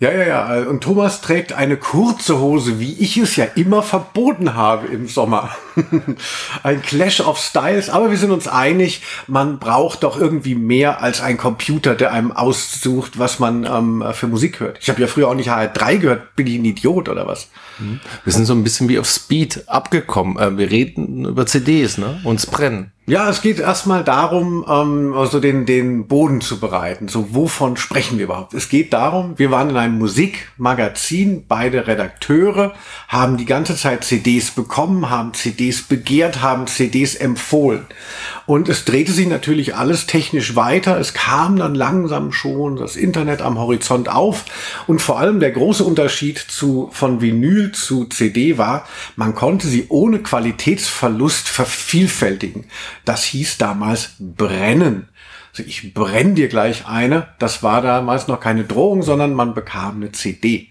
Ja, 0.00 0.10
ja, 0.12 0.26
ja. 0.26 0.62
Und 0.62 0.82
Thomas 0.82 1.20
trägt 1.20 1.52
eine 1.52 1.76
kurze 1.76 2.38
Hose, 2.40 2.80
wie 2.80 2.94
ich 2.94 3.18
es 3.18 3.36
ja 3.36 3.44
immer 3.44 3.82
verboten 3.82 4.54
habe 4.54 4.86
im 4.86 5.08
Sommer. 5.08 5.50
ein 6.62 6.80
Clash 6.80 7.20
of 7.20 7.38
Styles. 7.38 7.90
Aber 7.90 8.10
wir 8.10 8.16
sind 8.16 8.30
uns 8.30 8.48
einig, 8.48 9.02
man 9.26 9.58
braucht 9.58 10.02
doch 10.02 10.18
irgendwie 10.18 10.54
mehr 10.54 11.02
als 11.02 11.20
ein 11.20 11.36
Computer, 11.36 11.94
der 11.94 12.12
einem 12.12 12.32
aussucht, 12.32 13.18
was 13.18 13.38
man 13.40 13.64
ähm, 13.64 14.02
für 14.12 14.26
Musik 14.26 14.60
hört. 14.60 14.78
Ich 14.80 14.88
habe 14.88 15.02
ja 15.02 15.06
früher 15.06 15.28
auch 15.28 15.34
nicht 15.34 15.50
HR3 15.50 15.98
gehört. 15.98 16.34
Bin 16.34 16.46
ich 16.46 16.54
ein 16.54 16.64
Idiot 16.64 17.10
oder 17.10 17.26
was? 17.26 17.48
Wir 18.24 18.32
sind 18.32 18.46
so 18.46 18.54
ein 18.54 18.64
bisschen 18.64 18.88
wie 18.88 18.98
auf 18.98 19.06
Speed 19.06 19.64
abgekommen. 19.66 20.38
Äh, 20.38 20.56
Wir 20.56 20.70
reden 20.70 21.26
über 21.26 21.44
CDs, 21.44 21.98
ne? 21.98 22.20
Uns 22.24 22.46
brennen. 22.46 22.92
Ja, 23.10 23.28
es 23.28 23.42
geht 23.42 23.58
erstmal 23.58 24.04
darum, 24.04 24.64
ähm, 24.68 25.14
also 25.16 25.40
den, 25.40 25.66
den 25.66 26.06
Boden 26.06 26.40
zu 26.40 26.60
bereiten. 26.60 27.08
So, 27.08 27.34
wovon 27.34 27.76
sprechen 27.76 28.18
wir 28.18 28.26
überhaupt? 28.26 28.54
Es 28.54 28.68
geht 28.68 28.92
darum, 28.92 29.36
wir 29.36 29.50
waren 29.50 29.70
in 29.70 29.76
einem 29.76 29.98
Musikmagazin, 29.98 31.44
beide 31.48 31.88
Redakteure, 31.88 32.72
haben 33.08 33.36
die 33.36 33.46
ganze 33.46 33.74
Zeit 33.74 34.04
CDs 34.04 34.52
bekommen, 34.52 35.10
haben 35.10 35.34
CDs 35.34 35.82
begehrt, 35.82 36.40
haben 36.40 36.68
CDs 36.68 37.16
empfohlen. 37.16 37.84
Und 38.50 38.68
es 38.68 38.84
drehte 38.84 39.12
sich 39.12 39.28
natürlich 39.28 39.76
alles 39.76 40.06
technisch 40.06 40.56
weiter. 40.56 40.98
Es 40.98 41.14
kam 41.14 41.54
dann 41.54 41.76
langsam 41.76 42.32
schon 42.32 42.74
das 42.74 42.96
Internet 42.96 43.42
am 43.42 43.56
Horizont 43.56 44.08
auf. 44.08 44.44
Und 44.88 45.00
vor 45.00 45.20
allem 45.20 45.38
der 45.38 45.52
große 45.52 45.84
Unterschied 45.84 46.36
zu, 46.36 46.90
von 46.90 47.20
Vinyl 47.20 47.70
zu 47.70 48.06
CD 48.06 48.58
war, 48.58 48.88
man 49.14 49.36
konnte 49.36 49.68
sie 49.68 49.86
ohne 49.88 50.18
Qualitätsverlust 50.18 51.48
vervielfältigen. 51.48 52.64
Das 53.04 53.22
hieß 53.22 53.56
damals 53.58 54.16
brennen. 54.18 55.06
Also 55.52 55.62
ich 55.62 55.94
brenne 55.94 56.34
dir 56.34 56.48
gleich 56.48 56.88
eine. 56.88 57.28
Das 57.38 57.62
war 57.62 57.82
damals 57.82 58.26
noch 58.26 58.40
keine 58.40 58.64
Drohung, 58.64 59.04
sondern 59.04 59.32
man 59.32 59.54
bekam 59.54 59.98
eine 59.98 60.10
CD. 60.10 60.69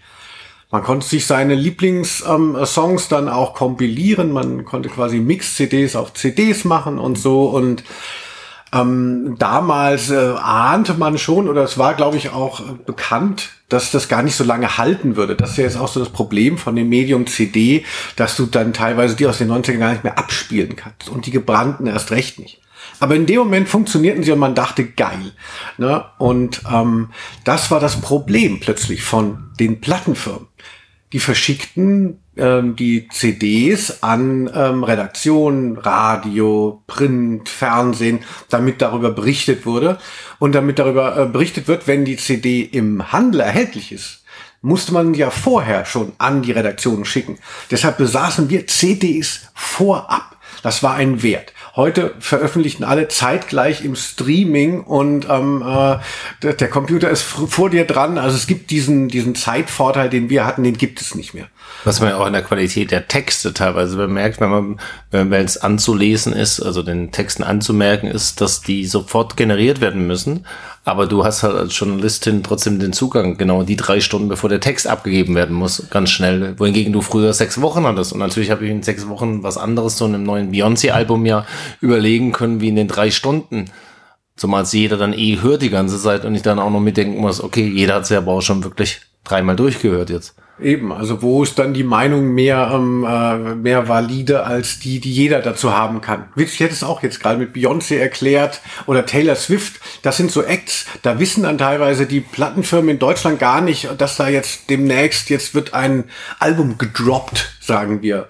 Man 0.70 0.84
konnte 0.84 1.06
sich 1.06 1.26
seine 1.26 1.54
Lieblingssongs 1.54 3.02
ähm, 3.04 3.08
dann 3.10 3.28
auch 3.28 3.54
kompilieren. 3.54 4.30
Man 4.30 4.64
konnte 4.64 4.88
quasi 4.88 5.18
Mix-CDs 5.18 5.96
auf 5.96 6.14
CDs 6.14 6.64
machen 6.64 6.98
und 6.98 7.18
so. 7.18 7.46
Und 7.46 7.82
ähm, 8.72 9.34
damals 9.38 10.10
äh, 10.10 10.34
ahnte 10.36 10.94
man 10.94 11.18
schon, 11.18 11.48
oder 11.48 11.64
es 11.64 11.76
war, 11.76 11.94
glaube 11.94 12.16
ich, 12.16 12.30
auch 12.30 12.60
bekannt, 12.86 13.50
dass 13.68 13.90
das 13.90 14.08
gar 14.08 14.22
nicht 14.22 14.36
so 14.36 14.44
lange 14.44 14.78
halten 14.78 15.16
würde. 15.16 15.34
Das 15.34 15.52
ist 15.52 15.56
ja 15.56 15.64
jetzt 15.64 15.76
auch 15.76 15.88
so 15.88 15.98
das 15.98 16.10
Problem 16.10 16.56
von 16.56 16.76
dem 16.76 16.88
Medium 16.88 17.26
CD, 17.26 17.84
dass 18.14 18.36
du 18.36 18.46
dann 18.46 18.72
teilweise 18.72 19.16
die 19.16 19.26
aus 19.26 19.38
den 19.38 19.50
90ern 19.50 19.78
gar 19.78 19.90
nicht 19.90 20.04
mehr 20.04 20.18
abspielen 20.18 20.76
kannst 20.76 21.08
und 21.08 21.26
die 21.26 21.32
gebrannten 21.32 21.88
erst 21.88 22.12
recht 22.12 22.38
nicht. 22.38 22.60
Aber 23.00 23.16
in 23.16 23.26
dem 23.26 23.38
Moment 23.38 23.68
funktionierten 23.68 24.22
sie 24.22 24.30
und 24.30 24.38
man 24.38 24.54
dachte, 24.54 24.84
geil. 24.84 25.32
Ne? 25.78 26.04
Und 26.18 26.62
ähm, 26.70 27.08
das 27.44 27.70
war 27.70 27.80
das 27.80 28.00
Problem 28.00 28.60
plötzlich 28.60 29.02
von 29.02 29.50
den 29.58 29.80
Plattenfirmen. 29.80 30.46
Die 31.12 31.18
verschickten 31.18 32.20
ähm, 32.36 32.76
die 32.76 33.08
CDs 33.08 34.02
an 34.02 34.50
ähm, 34.54 34.84
Redaktionen, 34.84 35.76
Radio, 35.76 36.82
Print, 36.86 37.48
Fernsehen, 37.48 38.20
damit 38.48 38.80
darüber 38.80 39.10
berichtet 39.10 39.66
wurde. 39.66 39.98
Und 40.38 40.54
damit 40.54 40.78
darüber 40.78 41.16
äh, 41.16 41.26
berichtet 41.26 41.68
wird, 41.68 41.86
wenn 41.86 42.04
die 42.04 42.16
CD 42.16 42.62
im 42.62 43.12
Handel 43.12 43.40
erhältlich 43.40 43.92
ist, 43.92 44.24
musste 44.62 44.92
man 44.92 45.14
ja 45.14 45.30
vorher 45.30 45.84
schon 45.84 46.12
an 46.18 46.42
die 46.42 46.52
Redaktionen 46.52 47.04
schicken. 47.04 47.38
Deshalb 47.70 47.98
besaßen 47.98 48.50
wir 48.50 48.66
CDs 48.66 49.48
vorab. 49.54 50.36
Das 50.62 50.82
war 50.82 50.94
ein 50.94 51.22
Wert. 51.22 51.52
Heute 51.80 52.12
veröffentlichen 52.18 52.84
alle 52.84 53.08
zeitgleich 53.08 53.82
im 53.86 53.96
Streaming 53.96 54.82
und 54.82 55.26
ähm, 55.30 55.64
äh, 55.66 55.96
der, 56.42 56.68
Computer 56.68 57.08
ist 57.08 57.22
vor 57.22 57.70
dir 57.70 57.86
dran. 57.86 58.18
Also 58.18 58.36
es 58.36 58.46
gibt 58.46 58.70
diesen, 58.70 59.08
diesen 59.08 59.34
Zeitvorteil, 59.34 60.10
den 60.10 60.28
wir 60.28 60.44
hatten, 60.44 60.62
den 60.62 60.76
gibt 60.76 61.00
es 61.00 61.14
nicht 61.14 61.32
mehr. 61.32 61.46
Was 61.84 62.00
man 62.00 62.10
ja 62.10 62.18
auch 62.18 62.26
in 62.26 62.34
der 62.34 62.42
Qualität 62.42 62.90
der 62.90 63.08
Texte 63.08 63.54
teilweise 63.54 63.96
bemerkt, 63.96 64.42
wenn 64.42 64.50
man, 64.50 64.80
wenn 65.10 65.32
es 65.32 65.56
anzulesen 65.56 66.34
ist, 66.34 66.60
also 66.60 66.82
den 66.82 67.12
Texten 67.12 67.44
anzumerken 67.44 68.08
ist, 68.08 68.42
dass 68.42 68.60
die 68.60 68.84
sofort 68.84 69.38
generiert 69.38 69.80
werden 69.80 70.06
müssen. 70.06 70.44
Aber 70.90 71.06
du 71.06 71.24
hast 71.24 71.44
halt 71.44 71.54
als 71.54 71.78
Journalistin 71.78 72.42
trotzdem 72.42 72.80
den 72.80 72.92
Zugang, 72.92 73.36
genau 73.36 73.62
die 73.62 73.76
drei 73.76 74.00
Stunden, 74.00 74.26
bevor 74.26 74.50
der 74.50 74.58
Text 74.58 74.88
abgegeben 74.88 75.36
werden 75.36 75.54
muss, 75.54 75.86
ganz 75.88 76.10
schnell. 76.10 76.58
Wohingegen 76.58 76.92
du 76.92 77.00
früher 77.00 77.32
sechs 77.32 77.60
Wochen 77.60 77.84
hattest. 77.84 78.12
Und 78.12 78.18
natürlich 78.18 78.50
habe 78.50 78.64
ich 78.64 78.72
in 78.72 78.82
sechs 78.82 79.08
Wochen 79.08 79.44
was 79.44 79.56
anderes 79.56 79.96
so 79.96 80.06
in 80.06 80.16
einem 80.16 80.24
neuen 80.24 80.50
Beyoncé-Album 80.50 81.26
ja 81.26 81.46
überlegen 81.80 82.32
können, 82.32 82.60
wie 82.60 82.70
in 82.70 82.74
den 82.74 82.88
drei 82.88 83.12
Stunden. 83.12 83.66
Zumal 84.40 84.62
es 84.62 84.72
jeder 84.72 84.96
dann 84.96 85.12
eh 85.12 85.42
hört 85.42 85.60
die 85.60 85.68
ganze 85.68 86.00
Zeit 86.00 86.24
und 86.24 86.34
ich 86.34 86.40
dann 86.40 86.58
auch 86.58 86.70
noch 86.70 86.80
mitdenken 86.80 87.20
muss, 87.20 87.44
okay, 87.44 87.68
jeder 87.68 87.96
hat 87.96 88.04
es 88.04 88.08
ja 88.08 88.16
aber 88.16 88.32
auch 88.32 88.40
schon 88.40 88.64
wirklich 88.64 89.02
dreimal 89.22 89.54
durchgehört 89.54 90.08
jetzt. 90.08 90.34
Eben, 90.58 90.94
also 90.94 91.20
wo 91.20 91.42
ist 91.42 91.58
dann 91.58 91.74
die 91.74 91.84
Meinung 91.84 92.32
mehr, 92.32 92.70
ähm, 92.72 93.04
äh, 93.06 93.54
mehr 93.54 93.86
valide 93.88 94.44
als 94.44 94.78
die, 94.78 94.98
die 94.98 95.12
jeder 95.12 95.40
dazu 95.42 95.74
haben 95.74 96.00
kann? 96.00 96.24
Ich 96.36 96.58
hätte 96.58 96.72
es 96.72 96.82
auch 96.82 97.02
jetzt 97.02 97.20
gerade 97.20 97.38
mit 97.38 97.54
Beyoncé 97.54 97.98
erklärt 97.98 98.62
oder 98.86 99.04
Taylor 99.04 99.36
Swift. 99.36 99.78
Das 100.00 100.16
sind 100.16 100.30
so 100.30 100.42
Acts, 100.42 100.86
da 101.02 101.18
wissen 101.18 101.42
dann 101.42 101.58
teilweise 101.58 102.06
die 102.06 102.20
Plattenfirmen 102.20 102.88
in 102.88 102.98
Deutschland 102.98 103.38
gar 103.40 103.60
nicht, 103.60 103.90
dass 103.98 104.16
da 104.16 104.28
jetzt 104.28 104.70
demnächst, 104.70 105.28
jetzt 105.28 105.54
wird 105.54 105.74
ein 105.74 106.04
Album 106.38 106.78
gedroppt, 106.78 107.52
sagen 107.60 108.00
wir. 108.00 108.26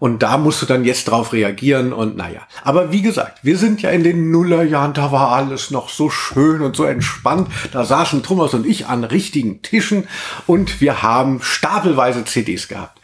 Und 0.00 0.22
da 0.22 0.38
musst 0.38 0.62
du 0.62 0.66
dann 0.66 0.84
jetzt 0.84 1.04
drauf 1.04 1.32
reagieren 1.32 1.92
und 1.92 2.16
naja. 2.16 2.40
Aber 2.64 2.90
wie 2.90 3.02
gesagt, 3.02 3.38
wir 3.42 3.58
sind 3.58 3.82
ja 3.82 3.90
in 3.90 4.02
den 4.02 4.30
Nullerjahren, 4.32 4.94
da 4.94 5.12
war 5.12 5.30
alles 5.30 5.70
noch 5.70 5.90
so 5.90 6.10
schön 6.10 6.62
und 6.62 6.74
so 6.74 6.84
entspannt. 6.84 7.48
Da 7.70 7.84
saßen 7.84 8.22
Thomas 8.22 8.54
und 8.54 8.66
ich 8.66 8.86
an 8.86 9.04
richtigen 9.04 9.60
Tischen 9.60 10.08
und 10.46 10.80
wir 10.80 11.02
haben 11.02 11.40
stapelweise 11.42 12.24
CDs 12.24 12.66
gehabt. 12.66 12.98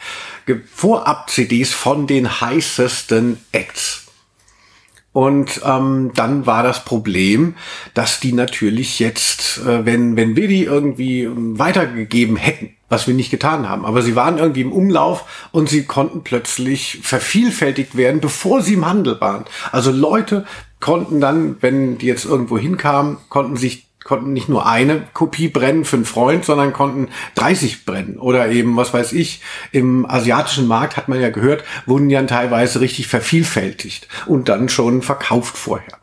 Vorab 0.73 1.29
CDs 1.29 1.73
von 1.73 2.07
den 2.07 2.41
heißesten 2.41 3.39
Acts. 3.53 4.06
Und 5.17 5.63
ähm, 5.65 6.11
dann 6.15 6.45
war 6.45 6.63
das 6.63 6.85
Problem, 6.85 7.55
dass 7.95 8.21
die 8.21 8.35
natürlich 8.35 8.99
jetzt, 8.99 9.63
äh, 9.67 9.87
wenn, 9.87 10.15
wenn 10.15 10.37
wir 10.37 10.47
die 10.47 10.65
irgendwie 10.65 11.23
ähm, 11.23 11.59
weitergegeben 11.59 12.37
hätten, 12.37 12.77
was 12.91 13.07
wir 13.07 13.15
nicht 13.15 13.31
getan 13.31 13.67
haben, 13.67 13.87
aber 13.87 14.03
sie 14.03 14.15
waren 14.15 14.37
irgendwie 14.37 14.61
im 14.61 14.73
Umlauf 14.73 15.49
und 15.53 15.71
sie 15.71 15.85
konnten 15.87 16.23
plötzlich 16.23 16.99
vervielfältigt 17.03 17.97
werden, 17.97 18.21
bevor 18.21 18.61
sie 18.61 18.75
im 18.75 18.85
Handel 18.85 19.19
waren. 19.19 19.47
Also 19.73 19.91
Leute 19.91 20.45
konnten 20.81 21.19
dann, 21.19 21.57
wenn 21.63 21.97
die 21.97 22.05
jetzt 22.05 22.27
irgendwo 22.27 22.59
hinkamen, 22.59 23.17
konnten 23.31 23.57
sich 23.57 23.86
konnten 24.07 24.33
nicht 24.33 24.49
nur 24.49 24.67
eine 24.67 25.03
Kopie 25.13 25.49
brennen 25.49 25.85
für 25.85 25.97
einen 25.97 26.05
Freund, 26.05 26.45
sondern 26.45 26.73
konnten 26.73 27.09
30 27.35 27.85
brennen. 27.85 28.19
Oder 28.19 28.49
eben, 28.49 28.77
was 28.77 28.95
weiß 28.95 29.13
ich, 29.13 29.43
im 29.73 30.09
asiatischen 30.09 30.67
Markt 30.67 30.97
hat 30.97 31.09
man 31.09 31.21
ja 31.21 31.31
gehört, 31.31 31.65
wurden 31.85 32.09
ja 32.09 32.23
teilweise 32.23 32.81
richtig 32.81 33.09
vervielfältigt 33.09 34.09
und 34.27 34.49
dann 34.49 34.69
schon 34.69 35.03
verkauft 35.03 35.59
vorher. 35.59 35.99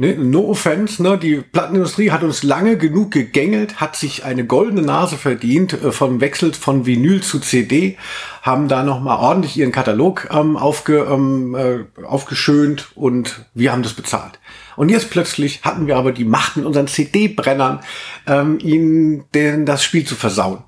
Ne, 0.00 0.14
no 0.14 0.48
offense, 0.50 1.02
ne, 1.02 1.18
die 1.18 1.40
Plattenindustrie 1.40 2.12
hat 2.12 2.22
uns 2.22 2.44
lange 2.44 2.76
genug 2.76 3.10
gegängelt, 3.10 3.80
hat 3.80 3.96
sich 3.96 4.24
eine 4.24 4.46
goldene 4.46 4.82
Nase 4.82 5.16
verdient 5.16 5.72
äh, 5.72 5.90
vom 5.90 6.20
Wechsel 6.20 6.54
von 6.54 6.86
Vinyl 6.86 7.20
zu 7.20 7.40
CD, 7.40 7.96
haben 8.42 8.68
da 8.68 8.84
nochmal 8.84 9.18
ordentlich 9.18 9.56
ihren 9.56 9.72
Katalog 9.72 10.28
ähm, 10.30 10.56
aufge, 10.56 10.98
ähm, 10.98 11.56
äh, 11.56 12.04
aufgeschönt 12.04 12.92
und 12.94 13.44
wir 13.54 13.72
haben 13.72 13.82
das 13.82 13.94
bezahlt. 13.94 14.38
Und 14.78 14.90
jetzt 14.90 15.10
plötzlich 15.10 15.64
hatten 15.64 15.88
wir 15.88 15.96
aber 15.96 16.12
die 16.12 16.24
Macht 16.24 16.56
mit 16.56 16.64
unseren 16.64 16.86
CD-Brennern, 16.86 17.80
ähm, 18.28 18.60
ihnen 18.60 19.24
den, 19.34 19.66
das 19.66 19.82
Spiel 19.82 20.06
zu 20.06 20.14
versauen. 20.14 20.62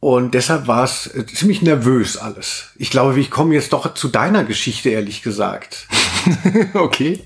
Und 0.00 0.34
deshalb 0.34 0.66
war 0.66 0.82
es 0.82 1.06
äh, 1.06 1.24
ziemlich 1.24 1.62
nervös 1.62 2.16
alles. 2.16 2.72
Ich 2.74 2.90
glaube, 2.90 3.20
ich 3.20 3.30
komme 3.30 3.54
jetzt 3.54 3.72
doch 3.72 3.94
zu 3.94 4.08
deiner 4.08 4.42
Geschichte, 4.42 4.90
ehrlich 4.90 5.22
gesagt. 5.22 5.86
okay. 6.74 7.22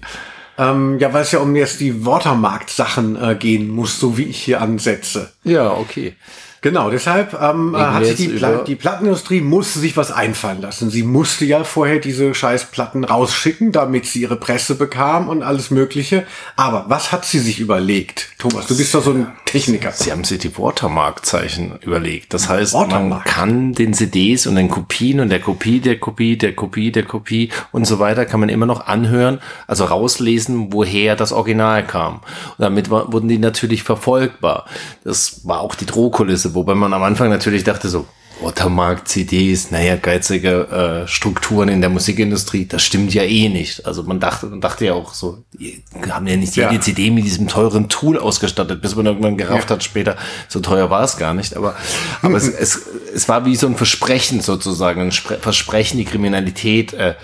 Ähm, 0.58 0.98
ja, 0.98 1.14
weil 1.14 1.22
es 1.22 1.32
ja 1.32 1.38
um 1.38 1.56
jetzt 1.56 1.80
die 1.80 2.04
Watermarkt-Sachen 2.04 3.16
äh, 3.16 3.34
gehen 3.34 3.70
muss, 3.70 3.98
so 3.98 4.18
wie 4.18 4.24
ich 4.24 4.42
hier 4.42 4.60
ansetze. 4.60 5.32
Ja, 5.44 5.72
okay. 5.72 6.14
Genau, 6.60 6.90
deshalb 6.90 7.34
ähm, 7.40 7.76
hat 7.76 8.04
sich 8.04 8.16
die, 8.16 8.28
Pla 8.28 8.64
die 8.64 8.74
Plattenindustrie 8.74 9.40
musste 9.40 9.78
sich 9.78 9.96
was 9.96 10.10
einfallen 10.10 10.60
lassen. 10.60 10.90
Sie 10.90 11.04
musste 11.04 11.44
ja 11.44 11.62
vorher 11.62 12.00
diese 12.00 12.34
Scheißplatten 12.34 13.04
rausschicken, 13.04 13.70
damit 13.70 14.06
sie 14.06 14.22
ihre 14.22 14.36
Presse 14.36 14.74
bekam 14.74 15.28
und 15.28 15.42
alles 15.42 15.70
Mögliche. 15.70 16.26
Aber 16.56 16.86
was 16.88 17.12
hat 17.12 17.24
sie 17.24 17.38
sich 17.38 17.60
überlegt? 17.60 18.30
Thomas, 18.38 18.66
du 18.66 18.76
bist 18.76 18.94
doch 18.94 19.02
so 19.02 19.12
ein 19.12 19.28
Techniker. 19.44 19.92
Sie 19.92 20.12
haben 20.12 20.24
sich 20.24 20.40
die 20.40 20.56
Watermark-Zeichen 20.58 21.78
überlegt. 21.80 22.34
Das 22.34 22.48
heißt, 22.48 22.74
Watermark. 22.74 23.08
man 23.08 23.24
kann 23.24 23.72
den 23.72 23.94
CDs 23.94 24.46
und 24.46 24.56
den 24.56 24.68
Kopien 24.68 25.20
und 25.20 25.30
der 25.30 25.40
Kopie, 25.40 25.80
der 25.80 25.98
Kopie, 25.98 26.36
der 26.36 26.54
Kopie, 26.54 26.92
der 26.92 27.04
Kopie 27.04 27.50
und 27.72 27.86
so 27.86 27.98
weiter, 27.98 28.26
kann 28.26 28.40
man 28.40 28.48
immer 28.48 28.66
noch 28.66 28.86
anhören, 28.86 29.40
also 29.66 29.84
rauslesen, 29.84 30.72
woher 30.72 31.16
das 31.16 31.32
Original 31.32 31.86
kam. 31.86 32.16
Und 32.16 32.58
damit 32.58 32.90
wurden 32.90 33.28
die 33.28 33.38
natürlich 33.38 33.82
verfolgbar. 33.84 34.66
Das 35.04 35.46
war 35.46 35.60
auch 35.60 35.74
die 35.74 35.86
Drohkulisse, 35.86 36.47
wobei 36.54 36.74
man 36.74 36.92
am 36.92 37.02
Anfang 37.02 37.30
natürlich 37.30 37.64
dachte 37.64 37.88
so, 37.88 38.06
Watermark, 38.40 39.08
CDs, 39.08 39.70
naja, 39.70 39.96
geizige 39.96 40.68
äh, 41.04 41.08
Strukturen 41.08 41.68
in 41.68 41.80
der 41.80 41.90
Musikindustrie, 41.90 42.66
das 42.66 42.82
stimmt 42.84 43.12
ja 43.12 43.24
eh 43.24 43.48
nicht. 43.48 43.84
Also 43.86 44.04
man 44.04 44.20
dachte, 44.20 44.46
man 44.46 44.60
dachte 44.60 44.86
ja 44.86 44.94
auch 44.94 45.12
so, 45.12 45.42
wir 45.52 45.82
haben 46.14 46.26
ja 46.26 46.36
nicht 46.36 46.56
jede 46.56 46.74
ja. 46.74 46.80
CD 46.80 47.10
mit 47.10 47.24
diesem 47.24 47.48
teuren 47.48 47.88
Tool 47.88 48.18
ausgestattet, 48.18 48.80
bis 48.80 48.94
man 48.94 49.06
irgendwann 49.06 49.36
gerafft 49.36 49.70
ja. 49.70 49.76
hat 49.76 49.82
später, 49.82 50.16
so 50.48 50.60
teuer 50.60 50.88
war 50.90 51.02
es 51.02 51.16
gar 51.16 51.34
nicht. 51.34 51.56
Aber, 51.56 51.74
aber 52.22 52.36
es, 52.36 52.48
es, 52.48 52.80
es 53.12 53.28
war 53.28 53.44
wie 53.44 53.56
so 53.56 53.66
ein 53.66 53.76
Versprechen 53.76 54.40
sozusagen, 54.40 55.00
ein 55.00 55.12
Versprechen, 55.12 55.98
die 55.98 56.04
Kriminalität 56.04 56.92
äh, 56.92 57.14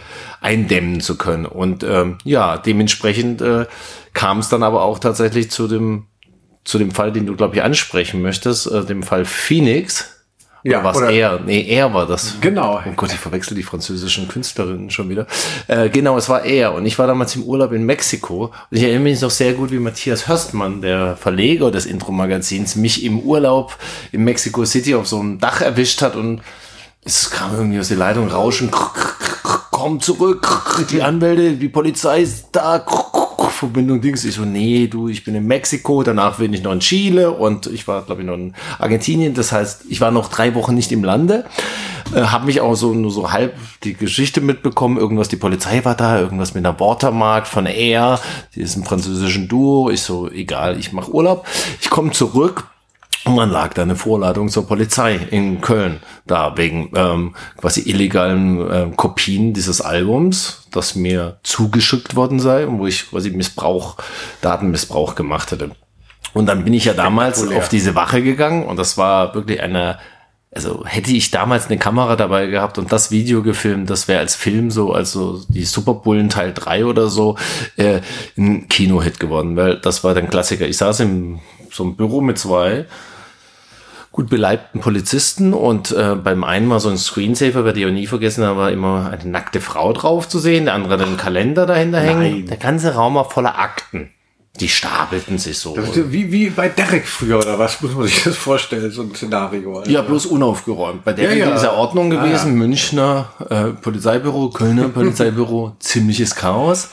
eindämmen 0.41 1.01
zu 1.01 1.17
können. 1.17 1.47
Und 1.47 1.85
ähm, 1.85 2.19
ja, 2.25 2.59
dementsprechend 2.59 3.41
äh, 3.41 3.67
kam 4.15 4.41
es 4.41 4.49
dann 4.49 4.63
aber 4.63 4.83
auch 4.83 4.99
tatsächlich 4.99 5.51
zu 5.51 5.69
dem 5.69 6.07
zu 6.65 6.79
dem 6.79 6.91
Fall, 6.91 7.13
den 7.13 7.27
du, 7.27 7.37
glaube 7.37 7.57
ich, 7.57 7.63
ansprechen 7.63 8.23
möchtest, 8.23 8.67
äh, 8.67 8.85
dem 8.85 9.03
Fall 9.03 9.25
Phoenix 9.25 10.11
Ja, 10.63 10.81
oder 10.81 10.85
war 10.85 11.09
es 11.09 11.15
er? 11.15 11.41
Nee, 11.45 11.67
er 11.69 11.93
war 11.93 12.07
das. 12.07 12.37
Genau. 12.41 12.81
Oh 12.85 12.91
Gott, 12.97 13.13
ich 13.13 13.19
verwechsel 13.19 13.55
die 13.55 13.63
französischen 13.63 14.29
Künstlerinnen 14.29 14.91
schon 14.91 15.11
wieder. 15.11 15.27
Äh, 15.67 15.91
genau, 15.91 16.17
es 16.17 16.31
war 16.31 16.43
er. 16.45 16.73
Und 16.73 16.87
ich 16.87 16.99
war 16.99 17.07
damals 17.07 17.37
im 17.37 17.43
Urlaub 17.43 17.73
in 17.73 17.85
Mexiko. 17.85 18.47
Und 18.71 18.77
ich 18.77 18.83
erinnere 18.83 19.03
mich 19.03 19.21
noch 19.21 19.31
sehr 19.31 19.53
gut, 19.53 19.71
wie 19.73 19.79
Matthias 19.79 20.27
Hörstmann, 20.27 20.81
der 20.81 21.17
Verleger 21.17 21.71
des 21.71 21.85
Intro-Magazins, 21.85 22.77
mich 22.77 23.05
im 23.05 23.21
Urlaub 23.21 23.77
in 24.11 24.25
Mexico 24.25 24.65
City 24.65 24.95
auf 24.95 25.07
so 25.07 25.21
einem 25.21 25.39
Dach 25.39 25.61
erwischt 25.61 26.01
hat 26.01 26.17
und 26.17 26.41
es 27.05 27.31
kam 27.31 27.55
irgendwie 27.55 27.79
aus 27.79 27.89
der 27.89 27.99
Leitung 27.99 28.29
rauschen. 28.29 28.71
Komm 29.71 30.01
zurück, 30.01 30.49
die 30.91 31.03
Anwälte, 31.03 31.53
die 31.53 31.69
Polizei 31.69 32.23
ist 32.23 32.47
da. 32.53 32.79
Verbindung 33.67 34.01
Dings. 34.01 34.25
Ich 34.25 34.35
so, 34.35 34.45
nee, 34.45 34.87
du, 34.87 35.09
ich 35.09 35.25
bin 35.25 35.35
in 35.35 35.47
Mexiko, 35.47 36.03
danach 36.03 36.39
bin 36.39 36.53
ich 36.53 36.63
noch 36.63 36.73
in 36.73 36.81
Chile 36.81 37.31
und 37.31 37.67
ich 37.67 37.87
war, 37.89 38.03
glaube 38.03 38.23
ich, 38.23 38.27
noch 38.27 38.35
in 38.35 38.55
Argentinien. 38.79 39.35
Das 39.35 39.53
heißt, 39.53 39.85
ich 39.89 40.01
war 40.01 40.11
noch 40.11 40.29
drei 40.29 40.55
Wochen 40.55 40.75
nicht 40.75 40.93
im 40.93 41.05
Lande. 41.05 41.45
Äh, 42.15 42.23
habe 42.23 42.47
mich 42.47 42.61
auch 42.61 42.75
so 42.75 42.95
nur 42.95 43.11
so 43.11 43.33
halb 43.33 43.55
die 43.83 43.95
Geschichte 43.95 44.41
mitbekommen. 44.41 44.99
Irgendwas, 44.99 45.29
die 45.29 45.37
Polizei 45.37 45.85
war 45.85 45.95
da, 45.95 46.19
irgendwas 46.21 46.55
mit 46.55 46.65
einer 46.65 46.79
Watermarkt 46.79 47.49
von 47.49 47.67
Air, 47.67 48.21
die 48.55 48.61
ist 48.61 48.77
ein 48.77 48.85
französischen 48.85 49.49
Duo. 49.49 49.91
Ich 49.91 50.03
so, 50.03 50.31
egal, 50.31 50.79
ich 50.79 50.93
mache 50.93 51.13
Urlaub. 51.13 51.47
Ich 51.81 51.91
komme 51.91 52.13
zurück 52.13 52.69
und 53.25 53.37
dann 53.37 53.51
lag 53.51 53.73
da 53.73 53.83
eine 53.83 53.97
Vorladung 53.97 54.51
zur 54.51 54.67
Polizei 54.67 55.17
in 55.31 55.63
Köln 55.63 56.01
da 56.27 56.57
wegen 56.57 56.91
ähm, 56.95 57.35
quasi 57.57 57.81
illegalen 57.83 58.61
ähm, 58.71 58.97
Kopien 58.97 59.55
dieses 59.55 59.81
Albums, 59.81 60.67
das 60.71 60.95
mir 60.95 61.39
zugeschickt 61.43 62.17
worden 62.17 62.39
sei 62.39 62.67
und 62.67 62.79
wo 62.79 62.87
ich 62.87 63.09
quasi 63.11 63.31
Missbrauch, 63.31 63.97
Datenmissbrauch 64.43 65.15
gemacht 65.15 65.53
hätte. 65.53 65.71
Und 66.35 66.47
dann 66.47 66.65
bin 66.65 66.75
ich 66.75 66.85
ja 66.85 66.93
damals 66.93 67.47
auf 67.49 67.69
diese 67.69 67.95
Wache 67.95 68.23
gegangen 68.23 68.65
und 68.65 68.77
das 68.77 68.99
war 68.99 69.35
wirklich 69.35 69.63
eine, 69.63 69.99
also 70.55 70.85
hätte 70.85 71.13
ich 71.13 71.31
damals 71.31 71.67
eine 71.67 71.79
Kamera 71.79 72.17
dabei 72.17 72.47
gehabt 72.47 72.77
und 72.77 72.93
das 72.93 73.11
Video 73.11 73.43
gefilmt, 73.43 73.89
das 73.89 74.07
wäre 74.09 74.21
als 74.21 74.35
Film 74.35 74.71
so, 74.71 74.93
also 74.93 75.43
die 75.49 75.65
Superbullen 75.65 76.29
Teil 76.29 76.53
3 76.53 76.85
oder 76.85 77.09
so, 77.09 77.37
äh, 77.77 78.01
ein 78.37 78.69
Kinohit 78.69 79.19
geworden, 79.19 79.57
weil 79.57 79.77
das 79.77 80.05
war 80.05 80.15
dann 80.15 80.29
Klassiker. 80.29 80.67
Ich 80.67 80.77
saß 80.77 81.01
im 81.01 81.41
so 81.71 81.85
einem 81.85 81.97
Büro 81.97 82.21
mit 82.21 82.39
zwei 82.39 82.87
gut 84.15 84.31
beleibten 84.31 84.81
Polizisten 84.81 85.53
und 85.53 85.91
äh, 85.91 86.15
beim 86.15 86.45
einen 86.45 86.71
war 86.71 86.79
so 86.79 86.89
ein 86.89 86.97
Screensaver, 86.97 87.65
werde 87.65 87.81
ich 87.81 87.87
auch 87.87 87.91
nie 87.91 88.07
vergessen, 88.07 88.43
da 88.43 88.57
war 88.57 88.71
immer 88.71 89.11
eine 89.11 89.29
nackte 89.29 89.61
Frau 89.61 89.93
drauf 89.93 90.29
zu 90.29 90.39
sehen, 90.39 90.67
der 90.67 90.75
andere 90.75 90.95
hat 90.95 91.01
einen 91.01 91.17
Kalender 91.17 91.67
dahinter 91.67 91.99
hängen. 91.99 92.47
Der 92.47 92.57
ganze 92.57 92.95
Raum 92.95 93.17
war 93.17 93.29
voller 93.29 93.59
Akten. 93.59 94.14
Die 94.61 94.69
stapelten 94.69 95.37
sich 95.37 95.59
so. 95.59 95.77
wie, 95.77 96.31
wie 96.31 96.49
bei 96.49 96.69
Derek 96.69 97.09
früher, 97.09 97.39
oder 97.39 97.59
was 97.59 97.81
muss 97.81 97.93
man 97.93 98.07
sich 98.07 98.23
das 98.23 98.37
vorstellen, 98.37 98.89
so 98.93 99.03
ein 99.03 99.13
Szenario? 99.13 99.81
Also. 99.81 99.91
Ja, 99.91 100.01
bloß 100.03 100.27
unaufgeräumt. 100.27 101.05
Bei 101.05 101.13
Derek 101.13 101.39
ja, 101.39 101.49
ja. 101.49 101.55
ist 101.57 101.65
ja 101.65 101.73
Ordnung 101.73 102.09
gewesen, 102.09 102.47
ah, 102.47 102.51
ja. 102.51 102.55
Münchner 102.55 103.29
äh, 103.51 103.65
Polizeibüro, 103.71 104.51
Kölner 104.51 104.91
Polizeibüro, 104.91 105.75
ziemliches 105.81 106.37
Chaos. 106.37 106.91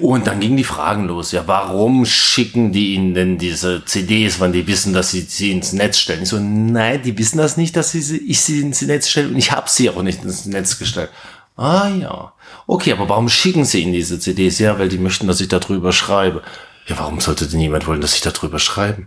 Und 0.00 0.26
dann 0.26 0.40
gingen 0.40 0.56
die 0.56 0.64
Fragen 0.64 1.06
los. 1.06 1.30
Ja, 1.30 1.44
warum 1.46 2.06
schicken 2.06 2.72
die 2.72 2.94
ihnen 2.94 3.14
denn 3.14 3.38
diese 3.38 3.84
CDs, 3.84 4.40
wenn 4.40 4.52
die 4.52 4.66
wissen, 4.66 4.92
dass 4.92 5.12
sie 5.12 5.20
sie 5.20 5.52
ins 5.52 5.72
Netz 5.72 5.98
stellen? 5.98 6.24
Ich 6.24 6.30
so, 6.30 6.40
nein, 6.40 7.02
die 7.04 7.16
wissen 7.16 7.38
das 7.38 7.56
nicht, 7.56 7.76
dass 7.76 7.92
sie, 7.92 8.16
ich 8.16 8.40
sie 8.40 8.62
ins 8.62 8.82
Netz 8.82 9.08
stelle 9.08 9.28
und 9.28 9.36
ich 9.36 9.52
habe 9.52 9.70
sie 9.70 9.90
auch 9.90 10.02
nicht 10.02 10.24
ins 10.24 10.46
Netz 10.46 10.76
gestellt. 10.76 11.10
Ah 11.56 11.88
ja. 11.88 12.32
Okay, 12.66 12.92
aber 12.92 13.08
warum 13.08 13.28
schicken 13.28 13.64
sie 13.64 13.82
ihnen 13.82 13.92
diese 13.92 14.18
CDs? 14.18 14.58
Ja, 14.58 14.78
weil 14.78 14.88
die 14.88 14.98
möchten, 14.98 15.28
dass 15.28 15.40
ich 15.40 15.48
darüber 15.48 15.92
schreibe. 15.92 16.42
Ja, 16.86 16.98
warum 16.98 17.20
sollte 17.20 17.46
denn 17.46 17.60
jemand 17.60 17.86
wollen, 17.86 18.00
dass 18.00 18.14
ich 18.14 18.20
darüber 18.20 18.58
schreiben? 18.58 19.06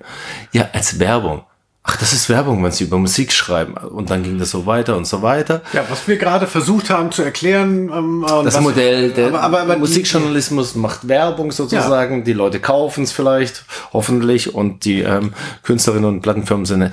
Ja, 0.51 0.69
als 0.73 0.99
Werbung. 0.99 1.43
Ach, 1.81 1.95
das 1.95 2.11
ist 2.11 2.27
Werbung, 2.27 2.63
wenn 2.63 2.71
sie 2.71 2.83
über 2.83 2.97
Musik 2.97 3.31
schreiben. 3.31 3.73
Und 3.75 4.09
dann 4.09 4.21
ging 4.21 4.37
das 4.37 4.51
so 4.51 4.65
weiter 4.65 4.97
und 4.97 5.07
so 5.07 5.21
weiter. 5.21 5.61
Ja, 5.71 5.85
was 5.89 6.07
wir 6.07 6.17
gerade 6.17 6.45
versucht 6.45 6.89
haben 6.89 7.11
zu 7.11 7.23
erklären. 7.23 7.89
Ähm, 7.91 8.25
das 8.43 8.55
was, 8.55 8.61
Modell, 8.61 9.11
der 9.11 9.29
aber, 9.29 9.41
aber, 9.41 9.61
aber 9.61 9.77
Musikjournalismus 9.77 10.73
die, 10.73 10.79
macht 10.79 11.07
Werbung 11.07 11.51
sozusagen. 11.51 12.19
Ja. 12.19 12.23
Die 12.25 12.33
Leute 12.33 12.59
kaufen 12.59 13.05
es 13.05 13.13
vielleicht, 13.13 13.63
hoffentlich. 13.93 14.53
Und 14.53 14.83
die 14.83 15.01
ähm, 15.01 15.33
Künstlerinnen 15.63 16.07
und 16.07 16.21
Plattenfirmen 16.21 16.65
sind 16.65 16.91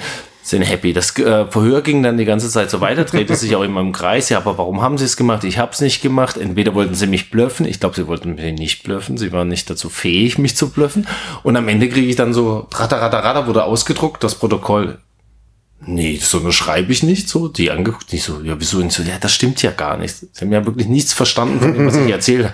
sind 0.48 0.62
happy. 0.62 0.92
Das 0.92 1.16
äh, 1.18 1.46
Verhör 1.46 1.82
ging 1.82 2.02
dann 2.02 2.18
die 2.18 2.24
ganze 2.24 2.48
Zeit 2.48 2.70
so 2.70 2.80
weiter, 2.80 3.04
drehte 3.04 3.34
sich 3.34 3.56
auch 3.56 3.62
immer 3.62 3.80
im 3.80 3.92
Kreis. 3.92 4.28
Ja, 4.28 4.38
aber 4.38 4.58
warum 4.58 4.80
haben 4.80 4.96
sie 4.96 5.04
es 5.04 5.16
gemacht? 5.16 5.44
Ich 5.44 5.58
habe 5.58 5.72
es 5.72 5.80
nicht 5.80 6.02
gemacht. 6.02 6.36
Entweder 6.36 6.74
wollten 6.74 6.94
sie 6.94 7.06
mich 7.06 7.30
blöffen. 7.30 7.66
Ich 7.66 7.80
glaube, 7.80 7.96
sie 7.96 8.06
wollten 8.06 8.36
mich 8.36 8.58
nicht 8.58 8.82
blöffen. 8.84 9.18
Sie 9.18 9.32
waren 9.32 9.48
nicht 9.48 9.68
dazu 9.68 9.88
fähig, 9.88 10.38
mich 10.38 10.56
zu 10.56 10.70
blöffen. 10.70 11.06
Und 11.42 11.56
am 11.56 11.66
Ende 11.68 11.88
kriege 11.88 12.06
ich 12.06 12.16
dann 12.16 12.32
so, 12.32 12.68
rata, 12.72 13.46
wurde 13.46 13.64
ausgedruckt, 13.64 14.22
das 14.22 14.36
Protokoll. 14.36 14.98
Nee, 15.84 16.18
so 16.22 16.38
nur 16.38 16.52
schreibe 16.52 16.92
ich 16.92 17.02
nicht 17.02 17.28
so. 17.28 17.48
Die 17.48 17.70
angeguckt, 17.70 18.12
nicht 18.12 18.24
so, 18.24 18.40
ja, 18.42 18.54
wieso? 18.58 18.78
Und 18.78 18.92
so, 18.92 19.02
ja, 19.02 19.18
das 19.20 19.34
stimmt 19.34 19.60
ja 19.62 19.72
gar 19.72 19.96
nicht. 19.96 20.14
Sie 20.14 20.44
haben 20.44 20.52
ja 20.52 20.64
wirklich 20.64 20.86
nichts 20.86 21.12
verstanden 21.12 21.60
von 21.60 21.74
dem, 21.74 21.86
was 21.86 21.96
ich 21.96 22.10
erzähle 22.10 22.52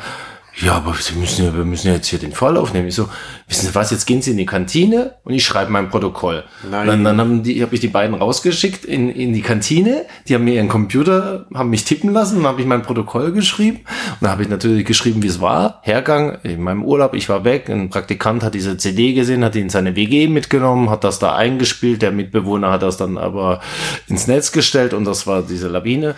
ja, 0.61 0.75
aber 0.75 0.95
Sie 0.95 1.15
müssen 1.15 1.47
ja, 1.47 1.57
wir 1.57 1.65
müssen 1.65 1.89
ja 1.89 1.95
jetzt 1.95 2.09
hier 2.09 2.19
den 2.19 2.33
Fall 2.33 2.59
aufnehmen. 2.59 2.87
Ich 2.87 2.95
so, 2.95 3.09
wissen 3.49 3.67
Sie 3.67 3.75
was, 3.75 3.91
jetzt 3.91 4.07
gehen 4.07 4.21
Sie 4.21 4.33
in 4.33 4.37
die 4.37 4.45
Kantine 4.45 5.15
und 5.25 5.33
ich 5.33 5.45
schreibe 5.45 5.73
mein 5.73 5.89
Protokoll. 5.89 6.45
Nein. 6.71 6.87
Dann, 6.87 7.05
dann 7.05 7.19
haben 7.19 7.43
die, 7.43 7.63
habe 7.63 7.75
ich 7.75 7.81
die 7.81 7.89
beiden 7.89 8.15
rausgeschickt 8.15 8.85
in, 8.85 9.09
in 9.09 9.33
die 9.33 9.41
Kantine. 9.41 10.05
Die 10.29 10.35
haben 10.35 10.45
mir 10.45 10.55
ihren 10.55 10.69
Computer, 10.69 11.47
haben 11.55 11.71
mich 11.71 11.85
tippen 11.85 12.13
lassen 12.13 12.39
und 12.39 12.47
habe 12.47 12.61
ich 12.61 12.67
mein 12.67 12.83
Protokoll 12.83 13.33
geschrieben. 13.33 13.79
Und 13.79 14.19
dann 14.21 14.31
habe 14.31 14.43
ich 14.43 14.49
natürlich 14.51 14.85
geschrieben, 14.85 15.23
wie 15.23 15.29
es 15.29 15.41
war. 15.41 15.81
Hergang, 15.83 16.39
in 16.43 16.61
meinem 16.61 16.85
Urlaub, 16.85 17.15
ich 17.15 17.31
war 17.31 17.45
weg. 17.45 17.71
Ein 17.71 17.89
Praktikant 17.89 18.43
hat 18.43 18.55
diese 18.55 18.77
CD 18.77 19.15
gesehen, 19.15 19.45
hat 19.45 19.55
die 19.55 19.61
in 19.61 19.71
seine 19.71 19.97
WG 19.97 20.29
mitgenommen, 20.29 20.91
hat 20.91 21.03
das 21.03 21.19
da 21.19 21.35
eingespielt. 21.35 22.03
Der 22.03 22.13
Mitbewohner 22.13 22.71
hat 22.71 22.83
das 22.83 22.99
dann 22.99 23.17
aber 23.17 23.63
ins 24.07 24.27
Netz 24.27 24.53
gestellt 24.53 24.93
und 24.93 25.07
das 25.07 25.27
war 25.27 25.41
diese 25.43 25.69
Lawine. 25.69 26.15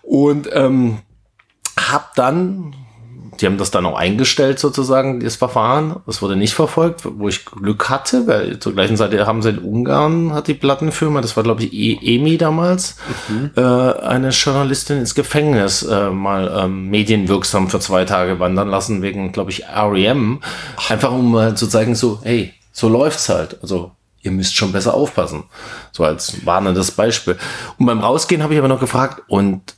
Und 0.00 0.48
ähm, 0.52 0.98
hab 1.76 2.14
dann 2.14 2.74
die 3.40 3.46
haben 3.46 3.58
das 3.58 3.70
dann 3.70 3.86
auch 3.86 3.96
eingestellt 3.96 4.58
sozusagen, 4.58 5.20
das 5.20 5.36
Verfahren. 5.36 5.96
Das 6.06 6.22
wurde 6.22 6.36
nicht 6.36 6.54
verfolgt, 6.54 7.02
wo 7.04 7.28
ich 7.28 7.44
Glück 7.44 7.88
hatte, 7.90 8.26
weil 8.26 8.58
zur 8.58 8.72
gleichen 8.72 8.96
Zeit 8.96 9.12
haben 9.26 9.42
sie 9.42 9.50
in 9.50 9.58
Ungarn, 9.58 10.32
hat 10.32 10.48
die 10.48 10.54
Plattenfirma, 10.54 11.20
das 11.20 11.36
war 11.36 11.42
glaube 11.42 11.64
ich 11.64 11.72
e 11.72 12.16
EMI 12.16 12.38
damals, 12.38 12.96
mhm. 13.28 13.50
äh, 13.56 13.60
eine 13.60 14.30
Journalistin 14.30 14.98
ins 14.98 15.14
Gefängnis 15.14 15.82
äh, 15.82 16.10
mal 16.10 16.52
ähm, 16.64 16.90
medienwirksam 16.90 17.68
für 17.68 17.80
zwei 17.80 18.04
Tage 18.04 18.40
wandern 18.40 18.68
lassen, 18.68 19.02
wegen 19.02 19.32
glaube 19.32 19.50
ich 19.50 19.64
REM. 19.68 20.40
Einfach 20.88 21.12
um 21.12 21.32
mal 21.32 21.56
zu 21.56 21.66
zeigen, 21.66 21.94
so, 21.94 22.20
hey, 22.22 22.54
so 22.72 22.88
läuft's 22.88 23.28
halt. 23.28 23.58
Also 23.62 23.92
ihr 24.24 24.30
müsst 24.30 24.56
schon 24.56 24.72
besser 24.72 24.94
aufpassen. 24.94 25.44
So 25.92 26.04
als 26.04 26.44
warnendes 26.44 26.90
Beispiel. 26.90 27.36
Und 27.78 27.86
beim 27.86 28.00
Rausgehen 28.00 28.42
habe 28.42 28.54
ich 28.54 28.58
aber 28.58 28.68
noch 28.68 28.80
gefragt, 28.80 29.22
und 29.28 29.74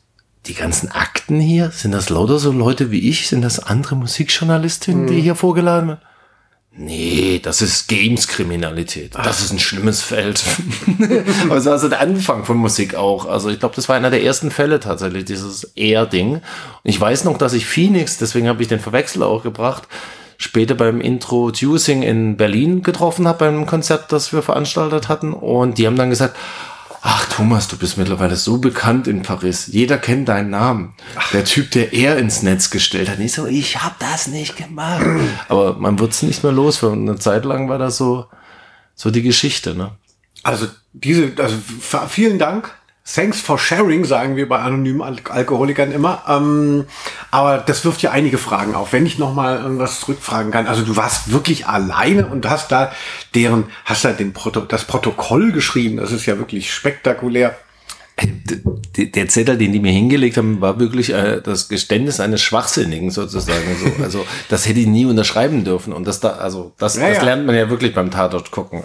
die 0.47 0.55
ganzen 0.55 0.91
Akten 0.91 1.41
hier, 1.41 1.71
sind 1.71 1.93
das 1.93 2.09
lauter 2.09 2.39
so 2.39 2.53
Leute 2.53 2.91
wie 2.91 3.09
ich? 3.09 3.29
Sind 3.29 3.43
das 3.43 3.59
andere 3.59 3.97
Musikjournalistinnen, 3.97 5.05
mhm. 5.05 5.07
die 5.09 5.21
hier 5.21 5.35
vorgeladen 5.35 5.89
werden? 5.89 6.01
Nee, 6.79 7.41
das 7.43 7.63
ist 7.63 7.89
Games-Kriminalität. 7.89 9.15
Das 9.15 9.41
ist 9.41 9.51
ein 9.51 9.59
schlimmes 9.59 10.03
Feld. 10.03 10.45
Aber 11.45 11.55
das 11.55 11.65
war 11.65 11.79
so 11.79 11.89
der 11.89 12.01
Anfang 12.01 12.45
von 12.45 12.59
Musik 12.59 12.95
auch. 12.95 13.25
Also 13.25 13.49
ich 13.49 13.59
glaube, 13.59 13.75
das 13.75 13.89
war 13.89 13.97
einer 13.97 14.11
der 14.11 14.23
ersten 14.23 14.51
Fälle 14.51 14.79
tatsächlich, 14.79 15.25
dieses 15.25 15.73
Air-Ding. 15.75 16.35
Und 16.35 16.43
ich 16.85 17.01
weiß 17.01 17.25
noch, 17.25 17.39
dass 17.39 17.55
ich 17.55 17.65
Phoenix, 17.65 18.19
deswegen 18.19 18.47
habe 18.47 18.61
ich 18.61 18.69
den 18.69 18.81
Verwechsel 18.81 19.23
auch 19.23 19.43
gebracht, 19.43 19.85
später 20.37 20.75
beim 20.75 21.01
Introducing 21.01 22.03
in 22.03 22.37
Berlin 22.37 22.83
getroffen 22.83 23.27
habe, 23.27 23.39
beim 23.39 23.65
Konzert, 23.65 24.13
das 24.13 24.35
wir 24.35 24.43
veranstaltet 24.43 25.09
hatten. 25.09 25.33
Und 25.33 25.79
die 25.79 25.87
haben 25.87 25.97
dann 25.97 26.11
gesagt, 26.11 26.37
Ach, 27.09 27.25
Thomas, 27.29 27.69
du 27.69 27.77
bist 27.77 27.99
mittlerweile 27.99 28.35
so 28.35 28.59
bekannt 28.59 29.07
in 29.07 29.23
Paris. 29.23 29.69
Jeder 29.69 29.97
kennt 29.97 30.29
deinen 30.29 30.51
Namen. 30.51 30.93
Der 31.33 31.45
Typ, 31.45 31.71
der 31.71 31.93
er 31.93 32.19
ins 32.19 32.43
Netz 32.43 32.69
gestellt 32.69 33.09
hat. 33.09 33.21
Nicht 33.21 33.33
so, 33.33 33.47
ich 33.47 33.81
hab 33.81 33.97
das 34.01 34.27
nicht 34.27 34.57
gemacht. 34.57 35.07
Aber 35.49 35.75
man 35.75 36.01
wird's 36.01 36.23
nicht 36.23 36.43
mehr 36.43 36.51
los. 36.51 36.79
Für 36.79 36.91
eine 36.91 37.17
Zeit 37.17 37.45
lang 37.45 37.69
war 37.69 37.79
das 37.79 37.97
so, 37.97 38.27
so 38.97 39.13
die 39.13 39.23
Geschichte, 39.23 39.77
ne? 39.77 39.93
Also 40.43 40.67
diese, 40.95 41.33
also 41.39 41.57
vielen 42.09 42.41
Dank 42.41 42.75
Thanks 43.15 43.41
for 43.41 43.57
sharing, 43.57 44.05
sagen 44.05 44.35
wir 44.35 44.49
bei 44.49 44.59
anonymen 44.59 45.01
Al 45.01 45.17
Alkoholikern 45.29 45.93
immer. 45.93 46.25
Ähm, 46.29 46.87
aber 47.31 47.59
das 47.59 47.85
wirft 47.85 48.03
ja 48.03 48.11
einige 48.11 48.37
Fragen 48.37 48.75
auf. 48.75 48.93
Wenn 48.93 49.07
ich 49.07 49.17
nochmal 49.17 49.61
irgendwas 49.63 50.01
zurückfragen 50.01 50.51
kann. 50.51 50.67
Also 50.67 50.83
du 50.83 50.97
warst 50.97 51.31
wirklich 51.31 51.69
alleine 51.69 52.27
und 52.27 52.51
hast 52.51 52.73
da 52.73 52.91
deren, 53.35 53.67
hast 53.85 54.05
da 54.05 54.13
den 54.13 54.33
Proto 54.33 54.61
das 54.61 54.85
Protokoll 54.85 55.53
geschrieben. 55.53 55.99
Das 55.99 56.11
ist 56.11 56.27
ja 56.27 56.37
wirklich 56.39 56.73
spektakulär. 56.73 57.57
Der 58.97 59.29
Zettel, 59.29 59.57
den 59.57 59.73
die 59.73 59.81
mir 59.81 59.93
hingelegt 59.93 60.37
haben, 60.37 60.61
war 60.61 60.81
wirklich 60.81 61.13
äh, 61.13 61.41
das 61.43 61.69
Geständnis 61.69 62.19
eines 62.19 62.43
Schwachsinnigen 62.43 63.11
sozusagen. 63.11 63.77
So. 63.79 64.03
Also 64.03 64.27
das 64.49 64.67
hätte 64.67 64.81
ich 64.81 64.87
nie 64.87 65.05
unterschreiben 65.05 65.65
dürfen. 65.65 65.93
Und 65.93 66.09
das 66.09 66.19
da, 66.19 66.31
also 66.31 66.73
das, 66.79 66.97
ja, 66.97 67.11
das 67.11 67.23
lernt 67.23 67.47
man 67.47 67.55
ja 67.55 67.71
wirklich 67.71 67.95
beim 67.95 68.11
Tatort 68.11 68.51
gucken. 68.51 68.83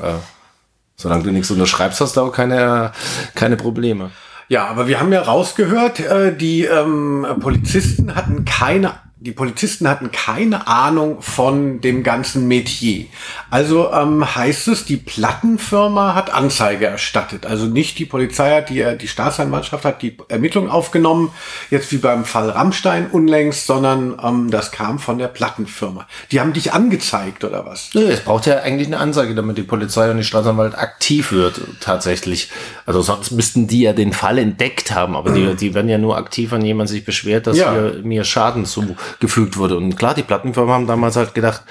Solange 0.96 1.24
du 1.24 1.32
nichts 1.32 1.52
unterschreibst, 1.52 2.02
hast 2.02 2.18
du 2.18 2.22
auch 2.22 2.32
keine, 2.32 2.92
keine 3.36 3.58
Probleme. 3.58 4.12
Ja, 4.48 4.68
aber 4.68 4.88
wir 4.88 5.00
haben 5.00 5.14
ja 5.14 5.22
rausgehört, 5.22 6.00
äh, 6.02 6.36
die 6.36 6.66
ähm, 6.66 7.26
Polizisten 7.40 8.16
hatten 8.16 8.44
keine 8.46 8.94
die 9.22 9.34
Polizisten 9.34 9.88
hatten 9.88 10.10
keine 10.12 10.66
Ahnung 10.68 11.22
von 11.22 11.80
dem 11.80 12.02
ganzen 12.02 12.48
Metier. 12.48 13.06
Also 13.52 13.92
ähm, 13.94 14.36
heißt 14.36 14.68
es, 14.70 14.84
die 14.86 14.98
Plattenfirma 14.98 16.16
hat 16.16 16.34
Anzeige 16.34 16.88
erstattet. 16.88 17.46
Also 17.46 17.68
nicht 17.68 18.00
die 18.00 18.06
Polizei 18.06 18.56
hat, 18.56 18.70
die, 18.72 18.82
äh, 18.82 18.98
die 18.98 19.08
Staatsanwaltschaft 19.08 19.86
hat 19.86 20.02
die 20.02 20.18
Ermittlung 20.28 20.72
aufgenommen, 20.72 21.32
jetzt 21.70 21.92
wie 21.92 21.98
beim 21.98 22.26
Fall 22.26 22.50
Rammstein 22.50 23.12
unlängst, 23.12 23.68
sondern 23.68 24.18
ähm, 24.24 24.50
das 24.50 24.72
kam 24.72 24.98
von 24.98 25.20
der 25.20 25.28
Plattenfirma. 25.28 26.08
Die 26.32 26.40
haben 26.40 26.54
dich 26.54 26.74
angezeigt 26.74 27.44
oder 27.44 27.64
was? 27.64 27.92
Nö, 27.94 28.02
es 28.02 28.22
braucht 28.22 28.48
ja 28.48 28.62
eigentlich 28.62 28.88
eine 28.88 28.98
Anzeige, 28.98 29.36
damit 29.36 29.56
die 29.56 29.62
Polizei 29.64 30.10
und 30.10 30.18
die 30.18 30.24
Staatsanwalt 30.24 30.76
aktiv 30.76 31.32
wird, 31.32 31.62
tatsächlich. 31.80 32.50
Also 32.88 33.04
sonst 33.04 33.30
müssten 33.30 33.68
die 33.68 33.82
ja 33.82 33.94
den 33.94 34.14
Fall 34.14 34.40
entdeckt 34.40 34.96
haben, 34.96 35.16
aber 35.16 35.30
die, 35.32 35.56
die 35.60 35.76
werden 35.76 35.90
ja 35.90 36.00
nur 36.00 36.18
aktiv, 36.18 36.50
wenn 36.50 36.66
jemand 36.66 36.90
sich 36.90 37.06
beschwert, 37.06 37.46
dass 37.46 37.58
Ja. 37.58 37.72
hier, 37.72 38.02
mir 38.04 38.24
Schaden 38.24 38.66
zugefügt 39.12 39.58
wurde. 39.58 39.78
Und 39.78 39.96
klar, 39.96 40.14
die 40.14 40.24
Plattenfirmen 40.24 40.74
haben 40.74 40.88
damals 40.88 41.16
halt 41.16 41.34
gedacht, 41.34 41.64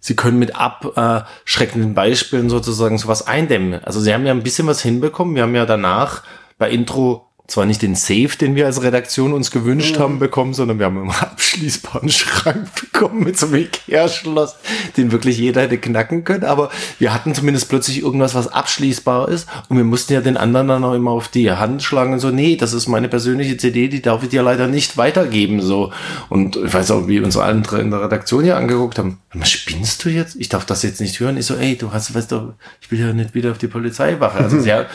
sie 0.00 0.16
können 0.16 0.38
mit 0.38 0.56
abschreckenden 0.56 1.94
Beispielen 1.94 2.50
sozusagen 2.50 2.98
sowas 2.98 3.26
eindämmen. 3.26 3.84
Also 3.84 4.00
sie 4.00 4.12
haben 4.12 4.26
ja 4.26 4.32
ein 4.32 4.42
bisschen 4.42 4.66
was 4.66 4.82
hinbekommen. 4.82 5.34
Wir 5.34 5.42
haben 5.42 5.54
ja 5.54 5.66
danach 5.66 6.22
bei 6.58 6.70
Intro 6.70 7.29
zwar 7.50 7.66
nicht 7.66 7.82
den 7.82 7.94
Safe, 7.96 8.30
den 8.40 8.54
wir 8.54 8.66
als 8.66 8.82
Redaktion 8.82 9.32
uns 9.32 9.50
gewünscht 9.50 9.98
haben, 9.98 10.18
bekommen, 10.18 10.54
sondern 10.54 10.78
wir 10.78 10.86
haben 10.86 10.98
einen 10.98 11.10
abschließbaren 11.20 12.08
Schrank 12.08 12.68
bekommen 12.80 13.24
mit 13.24 13.38
so 13.38 13.46
einem 13.46 13.56
Ikea-Schloss, 13.56 14.56
den 14.96 15.12
wirklich 15.12 15.36
jeder 15.38 15.62
hätte 15.62 15.78
knacken 15.78 16.24
können. 16.24 16.44
Aber 16.44 16.70
wir 16.98 17.12
hatten 17.12 17.34
zumindest 17.34 17.68
plötzlich 17.68 18.02
irgendwas, 18.02 18.34
was 18.34 18.48
abschließbar 18.48 19.28
ist. 19.28 19.48
Und 19.68 19.76
wir 19.76 19.84
mussten 19.84 20.12
ja 20.12 20.20
den 20.20 20.36
anderen 20.36 20.68
dann 20.68 20.84
auch 20.84 20.94
immer 20.94 21.10
auf 21.10 21.28
die 21.28 21.50
Hand 21.50 21.82
schlagen 21.82 22.12
und 22.12 22.20
so, 22.20 22.30
nee, 22.30 22.56
das 22.56 22.72
ist 22.72 22.86
meine 22.88 23.08
persönliche 23.08 23.56
CD, 23.56 23.88
die 23.88 24.00
darf 24.02 24.22
ich 24.22 24.28
dir 24.28 24.42
leider 24.42 24.68
nicht 24.68 24.96
weitergeben. 24.96 25.60
So. 25.60 25.92
Und 26.28 26.56
ich 26.56 26.72
weiß 26.72 26.90
auch, 26.92 27.08
wie 27.08 27.20
uns 27.20 27.36
alle 27.36 27.60
in 27.80 27.90
der 27.90 28.02
Redaktion 28.02 28.44
hier 28.44 28.56
angeguckt 28.56 28.98
haben. 28.98 29.18
Was 29.34 29.50
spinnst 29.50 30.04
du 30.04 30.08
jetzt? 30.08 30.36
Ich 30.36 30.48
darf 30.48 30.64
das 30.64 30.82
jetzt 30.82 31.00
nicht 31.00 31.18
hören. 31.20 31.36
Ich 31.36 31.46
so, 31.46 31.54
ey, 31.56 31.76
du 31.76 31.92
hast, 31.92 32.14
weißt 32.14 32.32
du, 32.32 32.54
ich 32.80 32.90
will 32.90 33.00
ja 33.00 33.12
nicht 33.12 33.34
wieder 33.34 33.50
auf 33.52 33.58
die 33.58 33.68
Polizeiwache. 33.68 34.38
Also 34.38 34.60
sie, 34.60 34.72
haben- 34.72 34.86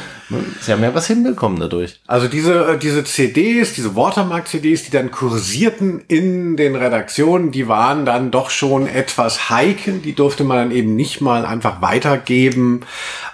sie 0.61 0.71
haben 0.71 0.83
ja 0.83 0.93
was 0.93 1.07
hinbekommen 1.07 1.59
dadurch. 1.59 1.99
Also 2.07 2.27
diese, 2.27 2.44
äh, 2.47 2.77
diese 2.77 3.03
CDs, 3.03 3.73
diese 3.73 3.95
Watermark-CDs, 3.95 4.83
die 4.83 4.91
dann 4.91 5.11
kursierten 5.11 6.01
in 6.07 6.57
den 6.57 6.75
Redaktionen, 6.75 7.51
die 7.51 7.67
waren 7.67 8.05
dann 8.05 8.31
doch 8.31 8.49
schon 8.49 8.87
etwas 8.87 9.49
heikel. 9.49 9.99
Die 9.99 10.13
durfte 10.13 10.43
man 10.43 10.57
dann 10.57 10.71
eben 10.71 10.95
nicht 10.95 11.21
mal 11.21 11.45
einfach 11.45 11.81
weitergeben. 11.81 12.81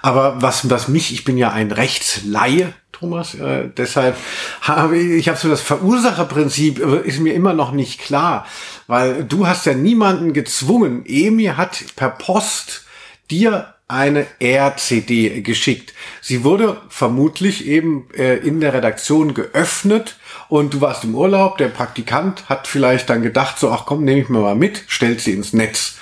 Aber 0.02 0.41
was, 0.41 0.69
was 0.69 0.88
mich, 0.88 1.13
ich 1.13 1.24
bin 1.24 1.38
ja 1.38 1.52
ein 1.52 1.71
Rechtslaie, 1.71 2.74
Thomas, 2.91 3.34
äh, 3.34 3.67
deshalb 3.76 4.15
habe 4.62 4.95
ich, 4.97 5.12
ich 5.12 5.28
habe 5.28 5.38
so 5.38 5.50
das 5.50 5.62
Verursacherprinzip, 5.62 6.80
äh, 6.80 7.08
ist 7.08 7.19
mir 7.19 7.34
immer 7.34 7.54
noch 7.54 7.71
nicht 7.71 8.00
klar. 8.00 8.45
Weil 8.86 9.24
du 9.24 9.47
hast 9.47 9.65
ja 9.65 9.74
niemanden 9.74 10.34
gezwungen. 10.34 11.04
Emir 11.06 11.58
hat 11.58 11.84
per 11.95 12.10
Post 12.10 12.86
dir 13.32 13.70
eine 13.91 14.25
RCD 14.39 15.41
geschickt. 15.41 15.93
Sie 16.21 16.43
wurde 16.43 16.77
vermutlich 16.89 17.67
eben 17.67 18.08
äh, 18.15 18.38
in 18.38 18.60
der 18.62 18.73
Redaktion 18.73 19.34
geöffnet 19.34 20.17
und 20.49 20.73
du 20.73 20.82
warst 20.82 21.04
im 21.04 21.15
Urlaub. 21.15 21.58
Der 21.58 21.67
Praktikant 21.67 22.49
hat 22.49 22.67
vielleicht 22.67 23.10
dann 23.10 23.21
gedacht, 23.21 23.60
so, 23.60 23.71
ach 23.71 23.86
komm, 23.86 24.04
nehme 24.04 24.21
ich 24.21 24.30
mir 24.30 24.39
mal 24.39 24.56
mit, 24.56 24.84
stellt 24.88 25.21
sie 25.21 25.34
ins 25.34 25.54
Netz. 25.54 25.97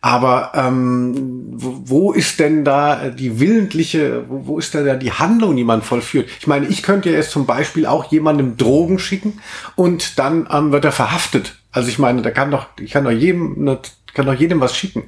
Aber 0.00 0.52
ähm, 0.54 1.14
wo, 1.56 2.12
ist 2.12 2.38
denn 2.38 2.64
da 2.64 3.10
die 3.10 3.40
willentliche, 3.40 4.24
wo, 4.28 4.46
wo 4.46 4.58
ist 4.58 4.72
denn 4.72 4.86
da 4.86 4.94
die 4.94 5.12
Handlung, 5.12 5.56
die 5.56 5.64
man 5.64 5.82
vollführt? 5.82 6.28
Ich 6.38 6.46
meine, 6.46 6.66
ich 6.68 6.82
könnte 6.82 7.10
ja 7.10 7.16
jetzt 7.16 7.32
zum 7.32 7.46
Beispiel 7.46 7.84
auch 7.84 8.10
jemandem 8.12 8.56
Drogen 8.56 9.00
schicken 9.00 9.40
und 9.74 10.18
dann 10.18 10.48
ähm, 10.52 10.70
wird 10.70 10.84
er 10.84 10.92
verhaftet. 10.92 11.56
Also 11.72 11.88
ich 11.88 11.98
meine, 11.98 12.22
da 12.22 12.30
kann 12.30 12.50
doch, 12.50 12.66
ich 12.78 12.92
kann 12.92 13.04
doch 13.04 13.10
jedem, 13.10 13.56
eine, 13.58 13.80
kann 14.18 14.26
doch 14.26 14.34
jedem 14.34 14.60
was 14.60 14.76
schicken. 14.76 15.04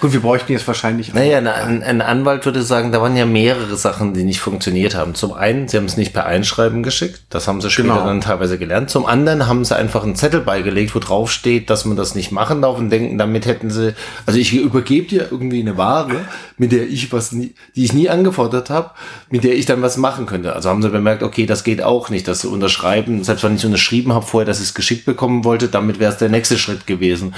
Gut, 0.00 0.12
wir 0.12 0.18
bräuchten 0.18 0.50
jetzt 0.50 0.66
wahrscheinlich. 0.66 1.14
Naja, 1.14 1.38
ein, 1.38 1.84
ein 1.84 2.00
Anwalt 2.00 2.44
würde 2.44 2.60
sagen, 2.62 2.90
da 2.90 3.00
waren 3.00 3.16
ja 3.16 3.24
mehrere 3.24 3.76
Sachen, 3.76 4.14
die 4.14 4.24
nicht 4.24 4.40
funktioniert 4.40 4.96
haben. 4.96 5.14
Zum 5.14 5.32
einen, 5.32 5.68
sie 5.68 5.76
haben 5.76 5.84
es 5.84 5.96
nicht 5.96 6.12
per 6.12 6.26
Einschreiben 6.26 6.82
geschickt, 6.82 7.22
das 7.30 7.46
haben 7.46 7.60
sie 7.60 7.70
später 7.70 7.88
Genau. 7.88 8.04
dann 8.04 8.20
teilweise 8.20 8.58
gelernt. 8.58 8.90
Zum 8.90 9.06
anderen 9.06 9.46
haben 9.46 9.64
sie 9.64 9.76
einfach 9.76 10.02
einen 10.02 10.16
Zettel 10.16 10.40
beigelegt, 10.40 10.92
wo 10.96 10.98
drauf 10.98 11.30
steht, 11.30 11.70
dass 11.70 11.84
man 11.84 11.96
das 11.96 12.16
nicht 12.16 12.32
machen 12.32 12.60
darf 12.60 12.76
und 12.76 12.90
denken, 12.90 13.16
damit 13.16 13.46
hätten 13.46 13.70
sie, 13.70 13.94
also 14.26 14.40
ich 14.40 14.52
übergebe 14.52 15.06
dir 15.06 15.28
irgendwie 15.30 15.60
eine 15.60 15.76
Ware, 15.76 16.24
mit 16.56 16.72
der 16.72 16.88
ich 16.88 17.12
was 17.12 17.30
nie, 17.30 17.54
die 17.76 17.84
ich 17.84 17.92
nie 17.92 18.08
angefordert 18.08 18.70
habe, 18.70 18.90
mit 19.30 19.44
der 19.44 19.54
ich 19.54 19.66
dann 19.66 19.82
was 19.82 19.96
machen 19.98 20.26
könnte. 20.26 20.52
Also 20.56 20.68
haben 20.68 20.82
sie 20.82 20.90
bemerkt, 20.90 21.22
okay, 21.22 21.46
das 21.46 21.62
geht 21.62 21.80
auch 21.80 22.10
nicht, 22.10 22.26
das 22.26 22.40
zu 22.40 22.52
unterschreiben, 22.52 23.22
selbst 23.22 23.44
wenn 23.44 23.54
ich 23.54 23.64
unterschrieben 23.64 24.12
habe 24.12 24.26
vorher, 24.26 24.46
dass 24.46 24.58
ich 24.58 24.66
es 24.66 24.74
geschickt 24.74 25.04
bekommen 25.04 25.44
wollte, 25.44 25.68
damit 25.68 26.00
wäre 26.00 26.10
es 26.10 26.18
der 26.18 26.28
nächste 26.28 26.58
Schritt 26.58 26.88
gewesen. 26.88 27.34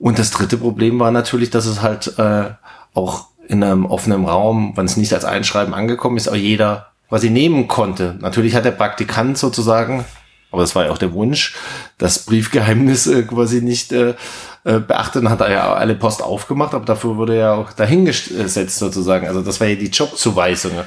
Und 0.00 0.18
das 0.18 0.30
dritte 0.30 0.56
Problem 0.56 0.98
war 0.98 1.10
natürlich, 1.10 1.50
dass 1.50 1.66
es 1.66 1.82
halt 1.82 2.18
äh, 2.18 2.50
auch 2.94 3.26
in 3.46 3.62
einem 3.62 3.84
offenen 3.84 4.24
Raum, 4.24 4.72
wenn 4.74 4.86
es 4.86 4.96
nicht 4.96 5.12
als 5.12 5.26
Einschreiben 5.26 5.74
angekommen 5.74 6.16
ist, 6.16 6.28
auch 6.28 6.34
jeder 6.34 6.92
quasi 7.08 7.28
nehmen 7.28 7.68
konnte. 7.68 8.16
Natürlich 8.20 8.54
hat 8.54 8.64
der 8.64 8.70
Praktikant 8.70 9.36
sozusagen, 9.36 10.06
aber 10.50 10.62
das 10.62 10.74
war 10.74 10.86
ja 10.86 10.90
auch 10.90 10.98
der 10.98 11.12
Wunsch, 11.12 11.54
das 11.98 12.20
Briefgeheimnis 12.20 13.06
äh, 13.08 13.24
quasi 13.24 13.60
nicht 13.60 13.92
äh, 13.92 14.14
äh, 14.62 14.78
beachtet 14.78 15.22
und 15.22 15.30
hat 15.30 15.40
er 15.40 15.50
ja 15.50 15.72
alle 15.72 15.94
Post 15.94 16.22
aufgemacht, 16.22 16.74
aber 16.74 16.84
dafür 16.84 17.16
wurde 17.16 17.34
er 17.34 17.54
auch 17.54 17.72
dahingesetzt 17.72 18.78
sozusagen. 18.78 19.26
Also 19.26 19.40
das 19.40 19.58
war 19.58 19.66
ja 19.66 19.74
die 19.74 19.86
Jobzuweisung. 19.86 20.72
ja 20.74 20.84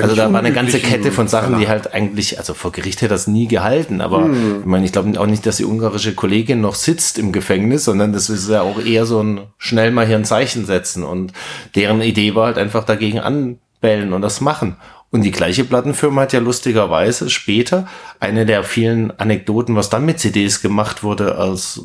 also 0.00 0.14
da 0.14 0.32
war 0.32 0.38
eine 0.38 0.52
ganze 0.52 0.78
Kette 0.78 1.10
von 1.10 1.26
Sachen, 1.26 1.58
die 1.58 1.66
halt 1.66 1.92
eigentlich, 1.92 2.38
also 2.38 2.54
vor 2.54 2.70
Gericht 2.70 3.02
hätte 3.02 3.08
das 3.08 3.26
nie 3.26 3.48
gehalten, 3.48 4.00
aber 4.00 4.30
ich 4.60 4.64
meine, 4.64 4.84
ich 4.84 4.92
glaube 4.92 5.18
auch 5.18 5.26
nicht, 5.26 5.44
dass 5.44 5.56
die 5.56 5.64
ungarische 5.64 6.14
Kollegin 6.14 6.60
noch 6.60 6.76
sitzt 6.76 7.18
im 7.18 7.32
Gefängnis, 7.32 7.84
sondern 7.84 8.12
das 8.12 8.30
ist 8.30 8.48
ja 8.48 8.62
auch 8.62 8.78
eher 8.78 9.06
so 9.06 9.20
ein 9.20 9.40
schnell 9.58 9.90
mal 9.90 10.06
hier 10.06 10.16
ein 10.16 10.24
Zeichen 10.24 10.64
setzen 10.64 11.02
und 11.02 11.32
deren 11.74 12.02
Idee 12.02 12.36
war 12.36 12.46
halt 12.46 12.58
einfach 12.58 12.84
dagegen 12.84 13.18
anbellen 13.18 14.12
und 14.12 14.22
das 14.22 14.40
machen. 14.40 14.76
Und 15.10 15.22
die 15.22 15.32
gleiche 15.32 15.64
Plattenfirma 15.64 16.22
hat 16.22 16.32
ja 16.32 16.40
lustigerweise 16.40 17.28
später 17.28 17.88
eine 18.20 18.46
der 18.46 18.62
vielen 18.62 19.10
Anekdoten, 19.18 19.74
was 19.74 19.88
dann 19.88 20.04
mit 20.04 20.20
CDs 20.20 20.62
gemacht 20.62 21.02
wurde, 21.02 21.38
als 21.38 21.80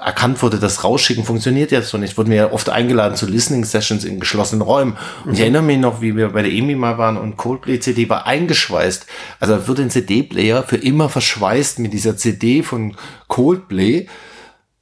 erkannt 0.00 0.42
wurde, 0.42 0.58
das 0.58 0.84
Rausschicken 0.84 1.24
funktioniert 1.24 1.70
jetzt 1.70 1.88
so 1.88 1.98
nicht. 1.98 2.16
Wurden 2.16 2.30
wir 2.30 2.36
ja 2.36 2.52
oft 2.52 2.68
eingeladen 2.70 3.16
zu 3.16 3.26
Listening 3.26 3.64
Sessions 3.64 4.04
in 4.04 4.20
geschlossenen 4.20 4.62
Räumen. 4.62 4.96
Und 5.24 5.34
ich 5.34 5.40
erinnere 5.40 5.62
mich 5.62 5.78
noch, 5.78 6.00
wie 6.00 6.16
wir 6.16 6.30
bei 6.30 6.42
der 6.42 6.52
EMI 6.52 6.74
mal 6.74 6.98
waren 6.98 7.16
und 7.16 7.36
Coldplay 7.36 7.80
CD 7.80 8.08
war 8.08 8.26
eingeschweißt. 8.26 9.06
Also 9.40 9.68
wird 9.68 9.80
ein 9.80 9.90
CD-Player 9.90 10.62
für 10.62 10.76
immer 10.76 11.08
verschweißt 11.08 11.78
mit 11.78 11.92
dieser 11.92 12.16
CD 12.16 12.62
von 12.62 12.96
Coldplay 13.28 14.06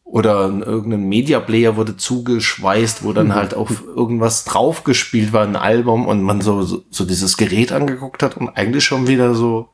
oder 0.05 0.47
in 0.47 0.63
irgendein 0.63 1.09
Media 1.09 1.41
Player 1.41 1.77
wurde 1.77 1.97
zugeschweißt, 1.97 3.03
wo 3.03 3.13
dann 3.13 3.35
halt 3.35 3.55
auf 3.55 3.83
irgendwas 3.85 4.45
draufgespielt 4.45 5.33
war, 5.33 5.45
ein 5.45 5.57
Album 5.57 6.07
und 6.07 6.23
man 6.23 6.41
so, 6.41 6.63
so, 6.63 6.85
so 6.89 7.05
dieses 7.05 7.37
Gerät 7.37 7.73
angeguckt 7.73 8.23
hat 8.23 8.37
und 8.37 8.51
eigentlich 8.51 8.85
schon 8.85 9.09
wieder 9.09 9.35
so 9.35 9.71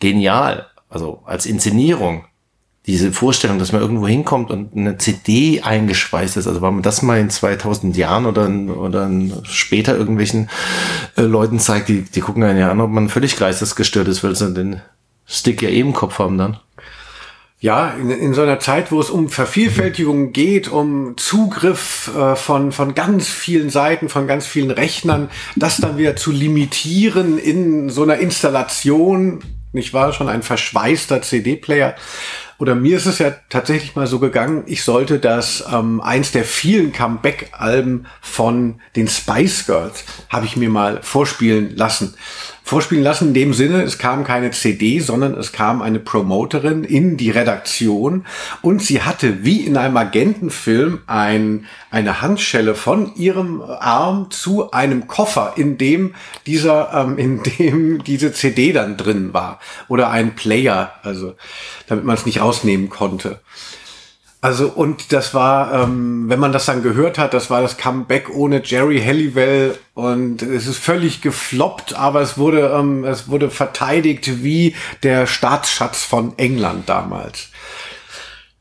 genial. 0.00 0.66
Also 0.88 1.22
als 1.26 1.46
Inszenierung. 1.46 2.24
Diese 2.88 3.12
Vorstellung, 3.12 3.58
dass 3.58 3.72
man 3.72 3.82
irgendwo 3.82 4.08
hinkommt 4.08 4.50
und 4.50 4.74
eine 4.74 4.96
CD 4.96 5.60
eingeschweißt 5.60 6.38
ist. 6.38 6.46
Also 6.46 6.62
wenn 6.62 6.72
man 6.72 6.82
das 6.82 7.02
mal 7.02 7.20
in 7.20 7.28
2000 7.28 7.94
Jahren 7.98 8.24
oder, 8.24 8.46
in- 8.46 8.70
oder 8.70 9.04
in 9.04 9.34
später 9.44 9.94
irgendwelchen 9.94 10.48
äh, 11.18 11.20
Leuten 11.20 11.60
zeigt, 11.60 11.90
die, 11.90 12.00
die 12.00 12.20
gucken 12.20 12.42
einen 12.42 12.58
ja 12.58 12.70
an, 12.70 12.80
ob 12.80 12.90
man 12.90 13.10
völlig 13.10 13.36
geistesgestört 13.36 14.08
ist, 14.08 14.24
weil 14.24 14.34
sie 14.34 14.54
den 14.54 14.80
Stick 15.26 15.60
ja 15.60 15.68
eh 15.68 15.80
im 15.80 15.92
Kopf 15.92 16.18
haben 16.18 16.38
dann. 16.38 16.56
Ja, 17.60 17.90
in, 17.90 18.08
in 18.10 18.32
so 18.32 18.40
einer 18.40 18.58
Zeit, 18.58 18.90
wo 18.90 19.00
es 19.00 19.10
um 19.10 19.28
Vervielfältigung 19.28 20.32
geht, 20.32 20.68
um 20.68 21.18
Zugriff 21.18 22.10
äh, 22.16 22.36
von, 22.36 22.72
von 22.72 22.94
ganz 22.94 23.28
vielen 23.28 23.68
Seiten, 23.68 24.08
von 24.08 24.26
ganz 24.26 24.46
vielen 24.46 24.70
Rechnern, 24.70 25.28
das 25.56 25.76
dann 25.76 25.98
wieder 25.98 26.16
zu 26.16 26.30
limitieren 26.30 27.36
in 27.36 27.90
so 27.90 28.02
einer 28.04 28.16
Installation, 28.16 29.40
nicht 29.74 29.92
wahr, 29.92 30.14
schon 30.14 30.30
ein 30.30 30.42
verschweißter 30.42 31.20
CD-Player. 31.20 31.94
Oder 32.58 32.74
mir 32.74 32.96
ist 32.96 33.06
es 33.06 33.20
ja 33.20 33.32
tatsächlich 33.48 33.94
mal 33.94 34.08
so 34.08 34.18
gegangen, 34.18 34.64
ich 34.66 34.82
sollte 34.82 35.20
das 35.20 35.64
ähm, 35.72 36.00
eins 36.00 36.32
der 36.32 36.44
vielen 36.44 36.92
Comeback-Alben 36.92 38.06
von 38.20 38.80
den 38.96 39.06
Spice 39.06 39.66
Girls, 39.66 40.04
habe 40.28 40.46
ich 40.46 40.56
mir 40.56 40.68
mal 40.68 41.00
vorspielen 41.02 41.76
lassen. 41.76 42.14
Vorspielen 42.68 43.02
lassen 43.02 43.28
in 43.28 43.34
dem 43.34 43.54
Sinne, 43.54 43.82
es 43.82 43.96
kam 43.96 44.24
keine 44.24 44.50
CD, 44.50 45.00
sondern 45.00 45.32
es 45.38 45.52
kam 45.52 45.80
eine 45.80 45.98
Promoterin 45.98 46.84
in 46.84 47.16
die 47.16 47.30
Redaktion 47.30 48.26
und 48.60 48.82
sie 48.82 49.00
hatte 49.00 49.42
wie 49.42 49.60
in 49.60 49.78
einem 49.78 49.96
Agentenfilm 49.96 51.00
ein, 51.06 51.64
eine 51.90 52.20
Handschelle 52.20 52.74
von 52.74 53.14
ihrem 53.14 53.62
Arm 53.62 54.30
zu 54.30 54.70
einem 54.70 55.06
Koffer, 55.06 55.54
in 55.56 55.78
dem 55.78 56.14
dieser, 56.44 56.92
ähm, 56.92 57.16
in 57.16 57.42
dem 57.42 58.04
diese 58.04 58.34
CD 58.34 58.74
dann 58.74 58.98
drin 58.98 59.32
war 59.32 59.60
oder 59.88 60.10
ein 60.10 60.34
Player, 60.34 60.92
also 61.02 61.36
damit 61.86 62.04
man 62.04 62.16
es 62.16 62.26
nicht 62.26 62.42
rausnehmen 62.42 62.90
konnte. 62.90 63.40
Also 64.40 64.68
und 64.68 65.12
das 65.12 65.34
war, 65.34 65.74
ähm, 65.74 66.28
wenn 66.28 66.38
man 66.38 66.52
das 66.52 66.66
dann 66.66 66.84
gehört 66.84 67.18
hat, 67.18 67.34
das 67.34 67.50
war 67.50 67.60
das 67.60 67.76
Comeback 67.76 68.30
ohne 68.32 68.62
Jerry 68.64 69.00
Halliwell 69.00 69.76
und 69.94 70.42
es 70.42 70.68
ist 70.68 70.78
völlig 70.78 71.22
gefloppt, 71.22 71.94
aber 71.94 72.20
es 72.20 72.38
wurde, 72.38 72.72
ähm, 72.72 73.04
es 73.04 73.28
wurde 73.28 73.50
verteidigt 73.50 74.44
wie 74.44 74.76
der 75.02 75.26
Staatsschatz 75.26 76.04
von 76.04 76.38
England 76.38 76.88
damals. 76.88 77.48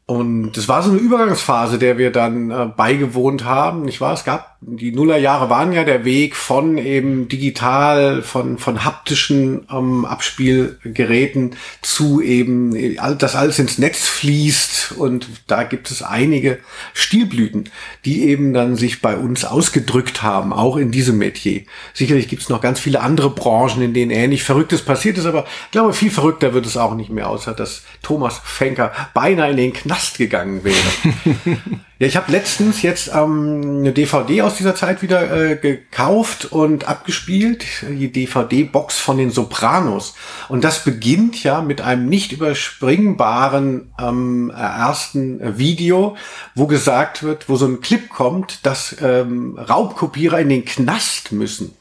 Und 0.10 0.54
das 0.54 0.70
war 0.70 0.84
so 0.84 0.92
eine 0.92 1.00
Übergangsphase, 1.00 1.78
der 1.78 1.98
wir 1.98 2.14
dann 2.14 2.50
äh, 2.50 2.68
beigewohnt 2.74 3.44
haben. 3.44 3.82
Nicht 3.82 4.00
wahr? 4.00 4.14
Es 4.14 4.24
gab, 4.24 4.56
die 4.62 4.94
Nullerjahre 4.94 5.50
waren 5.50 5.74
ja 5.74 5.84
der 5.84 6.06
Weg 6.06 6.38
von 6.38 6.78
eben 6.78 7.28
digital, 7.28 8.22
von, 8.22 8.58
von 8.58 8.86
haptischen 8.86 9.68
ähm, 9.70 10.06
Abspielgeräten 10.06 11.58
zu 11.82 12.22
eben, 12.22 12.96
dass 13.18 13.36
alles 13.36 13.60
ins 13.60 13.80
Netz 13.80 14.08
fließt. 14.08 14.94
Und 14.94 15.28
da 15.48 15.64
gibt 15.64 15.92
es 15.92 16.02
einige 16.02 16.60
Stilblüten, 16.94 17.70
die 18.06 18.30
eben 18.30 18.54
dann 18.54 18.78
sich 18.78 19.02
bei 19.02 19.18
uns 19.18 19.44
ausgedrückt 19.44 20.24
haben, 20.24 20.54
auch 20.54 20.78
in 20.78 20.90
diesem 20.90 21.18
Metier. 21.18 21.64
Sicherlich 21.94 22.30
gibt 22.30 22.44
es 22.44 22.50
noch 22.50 22.62
ganz 22.62 22.80
viele 22.80 23.02
andere 23.02 23.30
Branchen, 23.30 23.82
in 23.82 23.94
denen 23.94 24.12
ähnlich 24.12 24.46
Verrücktes 24.46 24.84
passiert 24.84 25.18
ist, 25.18 25.26
aber 25.26 25.44
ich 25.66 25.72
glaube, 25.72 25.92
viel 25.92 26.12
verrückter 26.12 26.54
wird 26.54 26.66
es 26.66 26.78
auch 26.78 26.96
nicht 26.96 27.10
mehr, 27.10 27.30
außer 27.30 27.54
dass 27.54 27.84
Thomas 28.02 28.40
Fenker 28.42 28.94
beinahe 29.14 29.52
in 29.52 29.58
den 29.58 29.74
Knast 29.74 29.97
Knast 29.98 30.18
gegangen 30.20 30.64
wäre. 30.64 30.76
ja, 32.00 32.08
ich 32.08 32.16
habe 32.16 32.32
letztens 32.32 32.84
jetzt 32.84 33.10
ähm, 33.14 33.80
eine 33.80 33.94
DVD 33.94 34.44
aus 34.44 34.56
dieser 34.56 34.76
Zeit 34.76 35.02
wieder 35.02 35.32
äh, 35.32 35.56
gekauft 35.56 36.46
und 36.46 36.88
abgespielt, 36.88 37.66
die 37.82 38.12
DVD-Box 38.12 39.00
von 39.00 39.18
den 39.18 39.32
Sopranos. 39.32 40.14
Und 40.50 40.64
das 40.64 40.84
beginnt 40.84 41.42
ja 41.44 41.62
mit 41.62 41.82
einem 41.82 42.08
nicht 42.08 42.32
überspringbaren 42.32 43.92
ähm, 44.00 44.52
ersten 44.52 45.58
Video, 45.58 46.16
wo 46.54 46.68
gesagt 46.68 47.24
wird, 47.24 47.50
wo 47.50 47.56
so 47.56 47.66
ein 47.66 47.82
Clip 47.82 48.08
kommt, 48.10 48.66
dass 48.68 48.98
ähm, 49.02 49.58
Raubkopierer 49.58 50.40
in 50.40 50.50
den 50.50 50.66
Knast 50.66 51.32
müssen. 51.32 51.77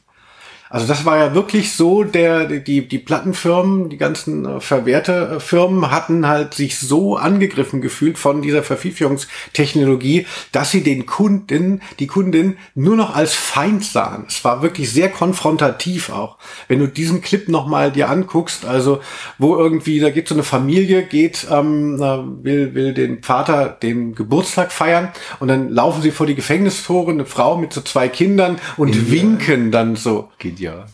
Also 0.69 0.87
das 0.87 1.05
war 1.05 1.17
ja 1.17 1.33
wirklich 1.33 1.73
so, 1.73 2.03
der, 2.03 2.45
die, 2.45 2.87
die 2.87 2.99
Plattenfirmen, 2.99 3.89
die 3.89 3.97
ganzen 3.97 4.45
äh, 4.45 4.59
Verwerterfirmen 4.59 5.91
hatten 5.91 6.27
halt 6.27 6.53
sich 6.53 6.77
so 6.79 7.15
angegriffen 7.15 7.81
gefühlt 7.81 8.17
von 8.17 8.41
dieser 8.41 8.63
Vervielfachungstechnologie, 8.63 10.25
dass 10.51 10.71
sie 10.71 10.83
den 10.83 11.05
Kunden, 11.05 11.81
die 11.99 12.07
Kundin 12.07 12.57
nur 12.75 12.95
noch 12.95 13.15
als 13.15 13.33
Feind 13.33 13.83
sahen. 13.83 14.25
Es 14.27 14.43
war 14.43 14.61
wirklich 14.61 14.91
sehr 14.91 15.09
konfrontativ 15.09 16.09
auch. 16.09 16.37
Wenn 16.67 16.79
du 16.79 16.87
diesen 16.87 17.21
Clip 17.21 17.47
nochmal 17.47 17.91
dir 17.91 18.09
anguckst, 18.09 18.65
also 18.65 18.99
wo 19.37 19.55
irgendwie, 19.55 19.99
da 19.99 20.09
geht 20.09 20.27
so 20.27 20.35
eine 20.35 20.43
Familie, 20.43 21.03
geht, 21.03 21.47
ähm, 21.49 21.99
will, 22.41 22.73
will 22.73 22.93
den 22.93 23.23
Vater 23.23 23.77
den 23.81 24.15
Geburtstag 24.15 24.71
feiern 24.71 25.09
und 25.39 25.47
dann 25.47 25.69
laufen 25.69 26.01
sie 26.01 26.11
vor 26.11 26.27
die 26.27 26.35
Gefängnistore, 26.35 27.11
eine 27.11 27.25
Frau 27.25 27.57
mit 27.57 27.73
so 27.73 27.81
zwei 27.81 28.09
Kindern 28.09 28.59
und 28.75 28.95
ja. 28.95 29.11
winken 29.11 29.71
dann 29.71 29.95
so. 29.95 30.29
Geht 30.39 30.56
ja. 30.59 30.85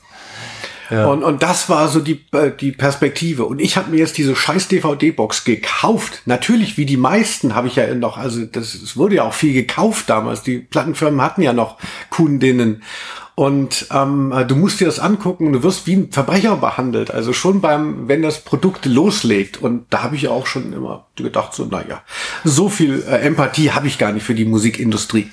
Ja. 0.89 1.07
Und, 1.07 1.23
und 1.23 1.41
das 1.41 1.69
war 1.69 1.87
so 1.87 1.99
die, 1.99 2.23
äh, 2.33 2.51
die 2.51 2.71
Perspektive. 2.71 3.45
Und 3.45 3.59
ich 3.59 3.77
habe 3.77 3.91
mir 3.91 3.97
jetzt 3.97 4.17
diese 4.17 4.35
scheiß 4.35 4.67
DVD-Box 4.67 5.43
gekauft. 5.43 6.21
Natürlich, 6.25 6.77
wie 6.77 6.85
die 6.85 6.97
meisten 6.97 7.55
habe 7.55 7.67
ich 7.67 7.75
ja 7.75 7.93
noch, 7.95 8.17
also 8.17 8.45
das, 8.45 8.75
es 8.75 8.97
wurde 8.97 9.15
ja 9.15 9.23
auch 9.23 9.33
viel 9.33 9.53
gekauft 9.53 10.09
damals. 10.09 10.43
Die 10.43 10.59
Plattenfirmen 10.59 11.21
hatten 11.21 11.41
ja 11.41 11.53
noch 11.53 11.77
Kundinnen. 12.09 12.83
Und 13.35 13.87
ähm, 13.91 14.31
du 14.47 14.55
musst 14.55 14.79
dir 14.79 14.85
das 14.85 14.99
angucken, 14.99 15.53
du 15.53 15.63
wirst 15.63 15.87
wie 15.87 15.95
ein 15.95 16.11
Verbrecher 16.11 16.57
behandelt. 16.57 17.09
Also 17.09 17.33
schon 17.33 17.61
beim, 17.61 18.07
wenn 18.07 18.21
das 18.21 18.41
Produkt 18.41 18.85
loslegt. 18.85 19.59
Und 19.59 19.85
da 19.89 20.03
habe 20.03 20.15
ich 20.15 20.27
auch 20.27 20.45
schon 20.45 20.73
immer 20.73 21.07
gedacht, 21.15 21.55
so, 21.55 21.65
naja, 21.65 22.03
so 22.43 22.69
viel 22.69 23.03
äh, 23.09 23.21
Empathie 23.21 23.71
habe 23.71 23.87
ich 23.87 23.97
gar 23.97 24.11
nicht 24.11 24.23
für 24.23 24.35
die 24.35 24.45
Musikindustrie. 24.45 25.31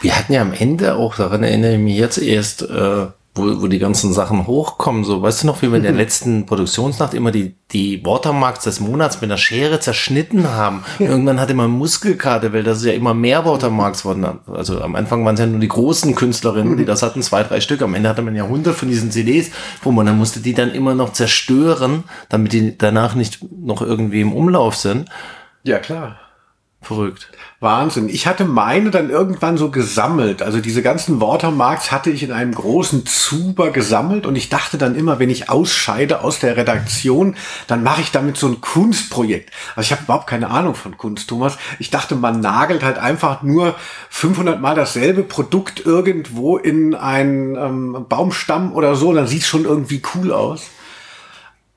Wir 0.00 0.16
hatten 0.16 0.32
ja 0.32 0.42
am 0.42 0.52
Ende 0.52 0.94
auch, 0.94 1.16
daran 1.16 1.42
erinnere 1.42 1.74
ich 1.74 1.80
mich 1.80 1.96
jetzt 1.96 2.18
erst, 2.18 2.62
äh, 2.62 3.06
wo, 3.36 3.62
wo 3.62 3.66
die 3.66 3.78
ganzen 3.78 4.12
Sachen 4.12 4.46
hochkommen. 4.46 5.04
So, 5.04 5.22
weißt 5.22 5.42
du 5.42 5.46
noch, 5.46 5.62
wie 5.62 5.70
wir 5.70 5.76
in 5.76 5.82
der 5.82 5.92
mhm. 5.92 5.98
letzten 5.98 6.46
Produktionsnacht 6.46 7.14
immer 7.14 7.30
die, 7.30 7.54
die 7.72 8.04
Watermarks 8.04 8.64
des 8.64 8.80
Monats 8.80 9.20
mit 9.20 9.30
einer 9.30 9.38
Schere 9.38 9.80
zerschnitten 9.80 10.48
haben? 10.48 10.84
Ja. 10.98 11.10
Irgendwann 11.10 11.40
hatte 11.40 11.54
man 11.54 11.70
Muskelkarte, 11.70 12.52
weil 12.52 12.62
das 12.62 12.78
ist 12.78 12.84
ja 12.86 12.92
immer 12.92 13.14
mehr 13.14 13.44
Watermarks 13.44 14.04
wurden. 14.04 14.26
Also 14.52 14.80
am 14.80 14.94
Anfang 14.94 15.24
waren 15.24 15.34
es 15.34 15.40
ja 15.40 15.46
nur 15.46 15.60
die 15.60 15.68
großen 15.68 16.14
Künstlerinnen, 16.14 16.76
die 16.76 16.82
mhm. 16.82 16.86
das 16.86 17.02
hatten, 17.02 17.22
zwei, 17.22 17.42
drei 17.42 17.60
Stück. 17.60 17.82
Am 17.82 17.94
Ende 17.94 18.08
hatte 18.08 18.22
man 18.22 18.34
ja 18.34 18.46
hundert 18.46 18.76
von 18.76 18.88
diesen 18.88 19.10
CDs, 19.10 19.50
wo 19.82 19.92
man 19.92 20.06
dann 20.06 20.18
musste 20.18 20.40
die 20.40 20.54
dann 20.54 20.72
immer 20.72 20.94
noch 20.94 21.12
zerstören, 21.12 22.04
damit 22.28 22.52
die 22.52 22.76
danach 22.76 23.14
nicht 23.14 23.38
noch 23.52 23.82
irgendwie 23.82 24.20
im 24.20 24.32
Umlauf 24.32 24.76
sind. 24.76 25.08
Ja, 25.62 25.78
klar. 25.78 26.18
Verrückt. 26.86 27.28
Wahnsinn. 27.58 28.08
Ich 28.08 28.28
hatte 28.28 28.44
meine 28.44 28.92
dann 28.92 29.10
irgendwann 29.10 29.56
so 29.56 29.72
gesammelt. 29.72 30.40
Also 30.40 30.60
diese 30.60 30.82
ganzen 30.82 31.20
Watermarks 31.20 31.90
hatte 31.90 32.10
ich 32.10 32.22
in 32.22 32.30
einem 32.30 32.54
großen 32.54 33.06
Zuber 33.06 33.72
gesammelt 33.72 34.24
und 34.24 34.36
ich 34.36 34.50
dachte 34.50 34.78
dann 34.78 34.94
immer, 34.94 35.18
wenn 35.18 35.28
ich 35.28 35.50
ausscheide 35.50 36.22
aus 36.22 36.38
der 36.38 36.56
Redaktion, 36.56 37.34
dann 37.66 37.82
mache 37.82 38.02
ich 38.02 38.12
damit 38.12 38.36
so 38.36 38.46
ein 38.46 38.60
Kunstprojekt. 38.60 39.50
Also 39.74 39.86
ich 39.86 39.90
habe 39.90 40.04
überhaupt 40.04 40.28
keine 40.28 40.48
Ahnung 40.48 40.76
von 40.76 40.96
Kunst, 40.96 41.28
Thomas. 41.28 41.58
Ich 41.80 41.90
dachte, 41.90 42.14
man 42.14 42.38
nagelt 42.38 42.84
halt 42.84 42.98
einfach 42.98 43.42
nur 43.42 43.74
500 44.10 44.60
Mal 44.60 44.76
dasselbe 44.76 45.24
Produkt 45.24 45.84
irgendwo 45.84 46.58
in 46.58 46.94
einen 46.94 47.56
ähm, 47.56 48.06
Baumstamm 48.08 48.72
oder 48.72 48.94
so, 48.94 49.12
dann 49.12 49.26
sieht 49.26 49.42
es 49.42 49.48
schon 49.48 49.64
irgendwie 49.64 50.02
cool 50.14 50.30
aus. 50.30 50.70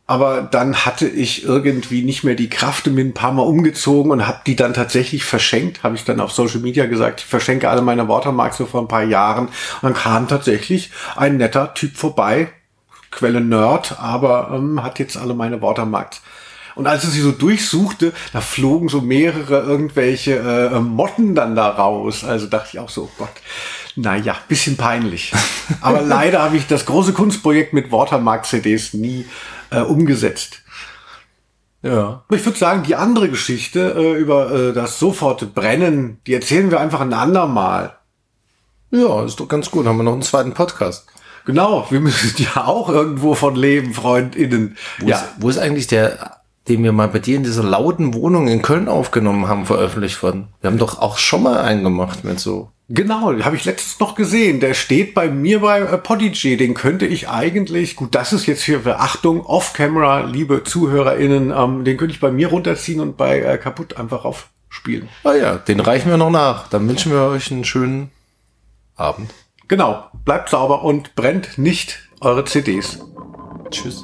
Aber 0.09 0.41
dann 0.41 0.87
hatte 0.87 1.07
ich 1.07 1.43
irgendwie 1.43 2.01
nicht 2.01 2.23
mehr 2.23 2.33
die 2.33 2.49
Kraft 2.49 2.87
und 2.87 2.95
bin 2.95 3.09
ein 3.09 3.13
paar 3.13 3.31
Mal 3.31 3.43
umgezogen 3.43 4.11
und 4.11 4.25
habe 4.25 4.39
die 4.47 4.55
dann 4.55 4.73
tatsächlich 4.73 5.23
verschenkt. 5.23 5.83
Habe 5.83 5.97
ich 5.97 6.03
dann 6.03 6.19
auf 6.19 6.31
Social 6.31 6.61
Media 6.61 6.87
gesagt, 6.87 7.19
ich 7.19 7.27
verschenke 7.27 7.69
alle 7.69 7.83
meine 7.83 8.07
Watermarks 8.07 8.57
so 8.57 8.65
vor 8.65 8.81
ein 8.81 8.87
paar 8.87 9.03
Jahren. 9.03 9.49
Und 9.49 9.53
dann 9.83 9.93
kam 9.93 10.27
tatsächlich 10.27 10.89
ein 11.15 11.37
netter 11.37 11.75
Typ 11.75 11.95
vorbei, 11.95 12.47
Quelle 13.11 13.39
Nerd, 13.39 13.99
aber 13.99 14.49
ähm, 14.51 14.81
hat 14.81 14.97
jetzt 14.97 15.15
alle 15.15 15.35
meine 15.35 15.61
Watermarks. 15.61 16.23
Und 16.73 16.87
als 16.87 17.03
er 17.03 17.11
sie 17.11 17.21
so 17.21 17.31
durchsuchte, 17.31 18.11
da 18.33 18.41
flogen 18.41 18.89
so 18.89 19.01
mehrere 19.01 19.59
irgendwelche 19.59 20.37
äh, 20.37 20.79
Motten 20.79 21.35
dann 21.35 21.55
da 21.55 21.69
raus. 21.69 22.23
Also 22.23 22.47
dachte 22.47 22.69
ich 22.73 22.79
auch 22.79 22.89
so, 22.89 23.03
oh 23.03 23.11
Gott, 23.19 23.29
naja, 23.95 24.35
bisschen 24.47 24.75
peinlich. 24.75 25.33
Aber 25.81 26.01
leider 26.01 26.41
habe 26.41 26.57
ich 26.57 26.65
das 26.65 26.87
große 26.87 27.13
Kunstprojekt 27.13 27.73
mit 27.73 27.91
Watermark-CDs 27.91 28.95
nie 28.95 29.25
äh, 29.71 29.82
umgesetzt. 29.82 30.62
Ja. 31.82 32.23
Ich 32.29 32.45
würde 32.45 32.58
sagen, 32.58 32.84
die 32.84 32.95
andere 32.95 33.29
Geschichte 33.29 33.93
äh, 33.95 34.19
über 34.19 34.51
äh, 34.51 34.73
das 34.73 34.99
soforte 34.99 35.45
Brennen, 35.45 36.19
die 36.27 36.34
erzählen 36.34 36.71
wir 36.71 36.79
einfach 36.79 36.99
ein 36.99 37.13
andermal. 37.13 37.95
Ja, 38.91 39.23
ist 39.23 39.39
doch 39.39 39.47
ganz 39.47 39.71
gut. 39.71 39.86
Haben 39.86 39.97
wir 39.97 40.03
noch 40.03 40.13
einen 40.13 40.21
zweiten 40.21 40.53
Podcast. 40.53 41.08
Genau, 41.45 41.88
wir 41.89 41.99
müssen 41.99 42.34
ja 42.43 42.65
auch 42.65 42.89
irgendwo 42.89 43.34
von 43.34 43.55
leben, 43.55 43.93
FreundInnen. 43.93 44.77
Wo, 44.99 45.08
ja. 45.08 45.17
ist, 45.17 45.25
wo 45.38 45.49
ist 45.49 45.58
eigentlich 45.58 45.88
der, 45.88 46.41
den 46.67 46.84
wir 46.84 46.91
mal 46.91 47.08
bei 47.08 47.19
dir 47.19 47.38
in 47.38 47.43
dieser 47.43 47.63
lauten 47.63 48.13
Wohnung 48.13 48.47
in 48.47 48.62
Köln 48.62 48.89
aufgenommen 48.89 49.47
haben, 49.47 49.65
veröffentlicht 49.65 50.21
worden? 50.21 50.49
Wir 50.62 50.69
haben 50.69 50.77
doch 50.77 50.99
auch 50.99 51.17
schon 51.17 51.43
mal 51.43 51.60
einen 51.60 51.84
gemacht 51.84 52.23
mit 52.23 52.39
so 52.39 52.71
Genau, 52.91 53.32
habe 53.43 53.56
ich 53.56 53.65
letztens 53.65 53.99
noch 53.99 54.15
gesehen. 54.15 54.60
Der 54.60 54.73
steht 54.73 55.13
bei 55.13 55.30
mir 55.30 55.62
bei 55.62 55.82
äh, 55.82 55.97
Podigy. 55.99 56.58
Den 56.58 56.73
könnte 56.73 57.06
ich 57.06 57.30
eigentlich, 57.30 57.95
gut, 57.95 58.15
das 58.15 58.34
ist 58.34 58.47
jetzt 58.47 58.63
hier 58.63 58.80
Beachtung, 58.80 59.45
off-camera, 59.45 60.21
liebe 60.21 60.63
ZuhörerInnen, 60.63 61.54
ähm, 61.56 61.84
den 61.84 61.97
könnte 61.97 62.15
ich 62.15 62.19
bei 62.19 62.32
mir 62.32 62.47
runterziehen 62.47 62.99
und 62.99 63.15
bei 63.15 63.41
äh, 63.41 63.60
kaputt 63.60 63.97
einfach 63.97 64.25
aufspielen. 64.25 65.08
Ah 65.23 65.36
ja, 65.36 65.58
den 65.58 65.80
reichen 65.80 66.10
wir 66.10 66.17
noch 66.17 66.32
nach. 66.32 66.67
Dann 66.67 66.89
wünschen 66.89 67.12
wir 67.12 67.21
euch 67.25 67.52
einen 67.52 67.63
schönen 67.63 68.10
Abend. 68.95 69.32
Genau, 69.67 70.06
bleibt 70.25 70.49
sauber 70.49 70.84
und 70.84 71.13
brennt 71.13 71.60
nicht 71.60 72.10
eure 72.21 72.43
CDs. 72.45 72.99
Tschüss. 73.69 74.04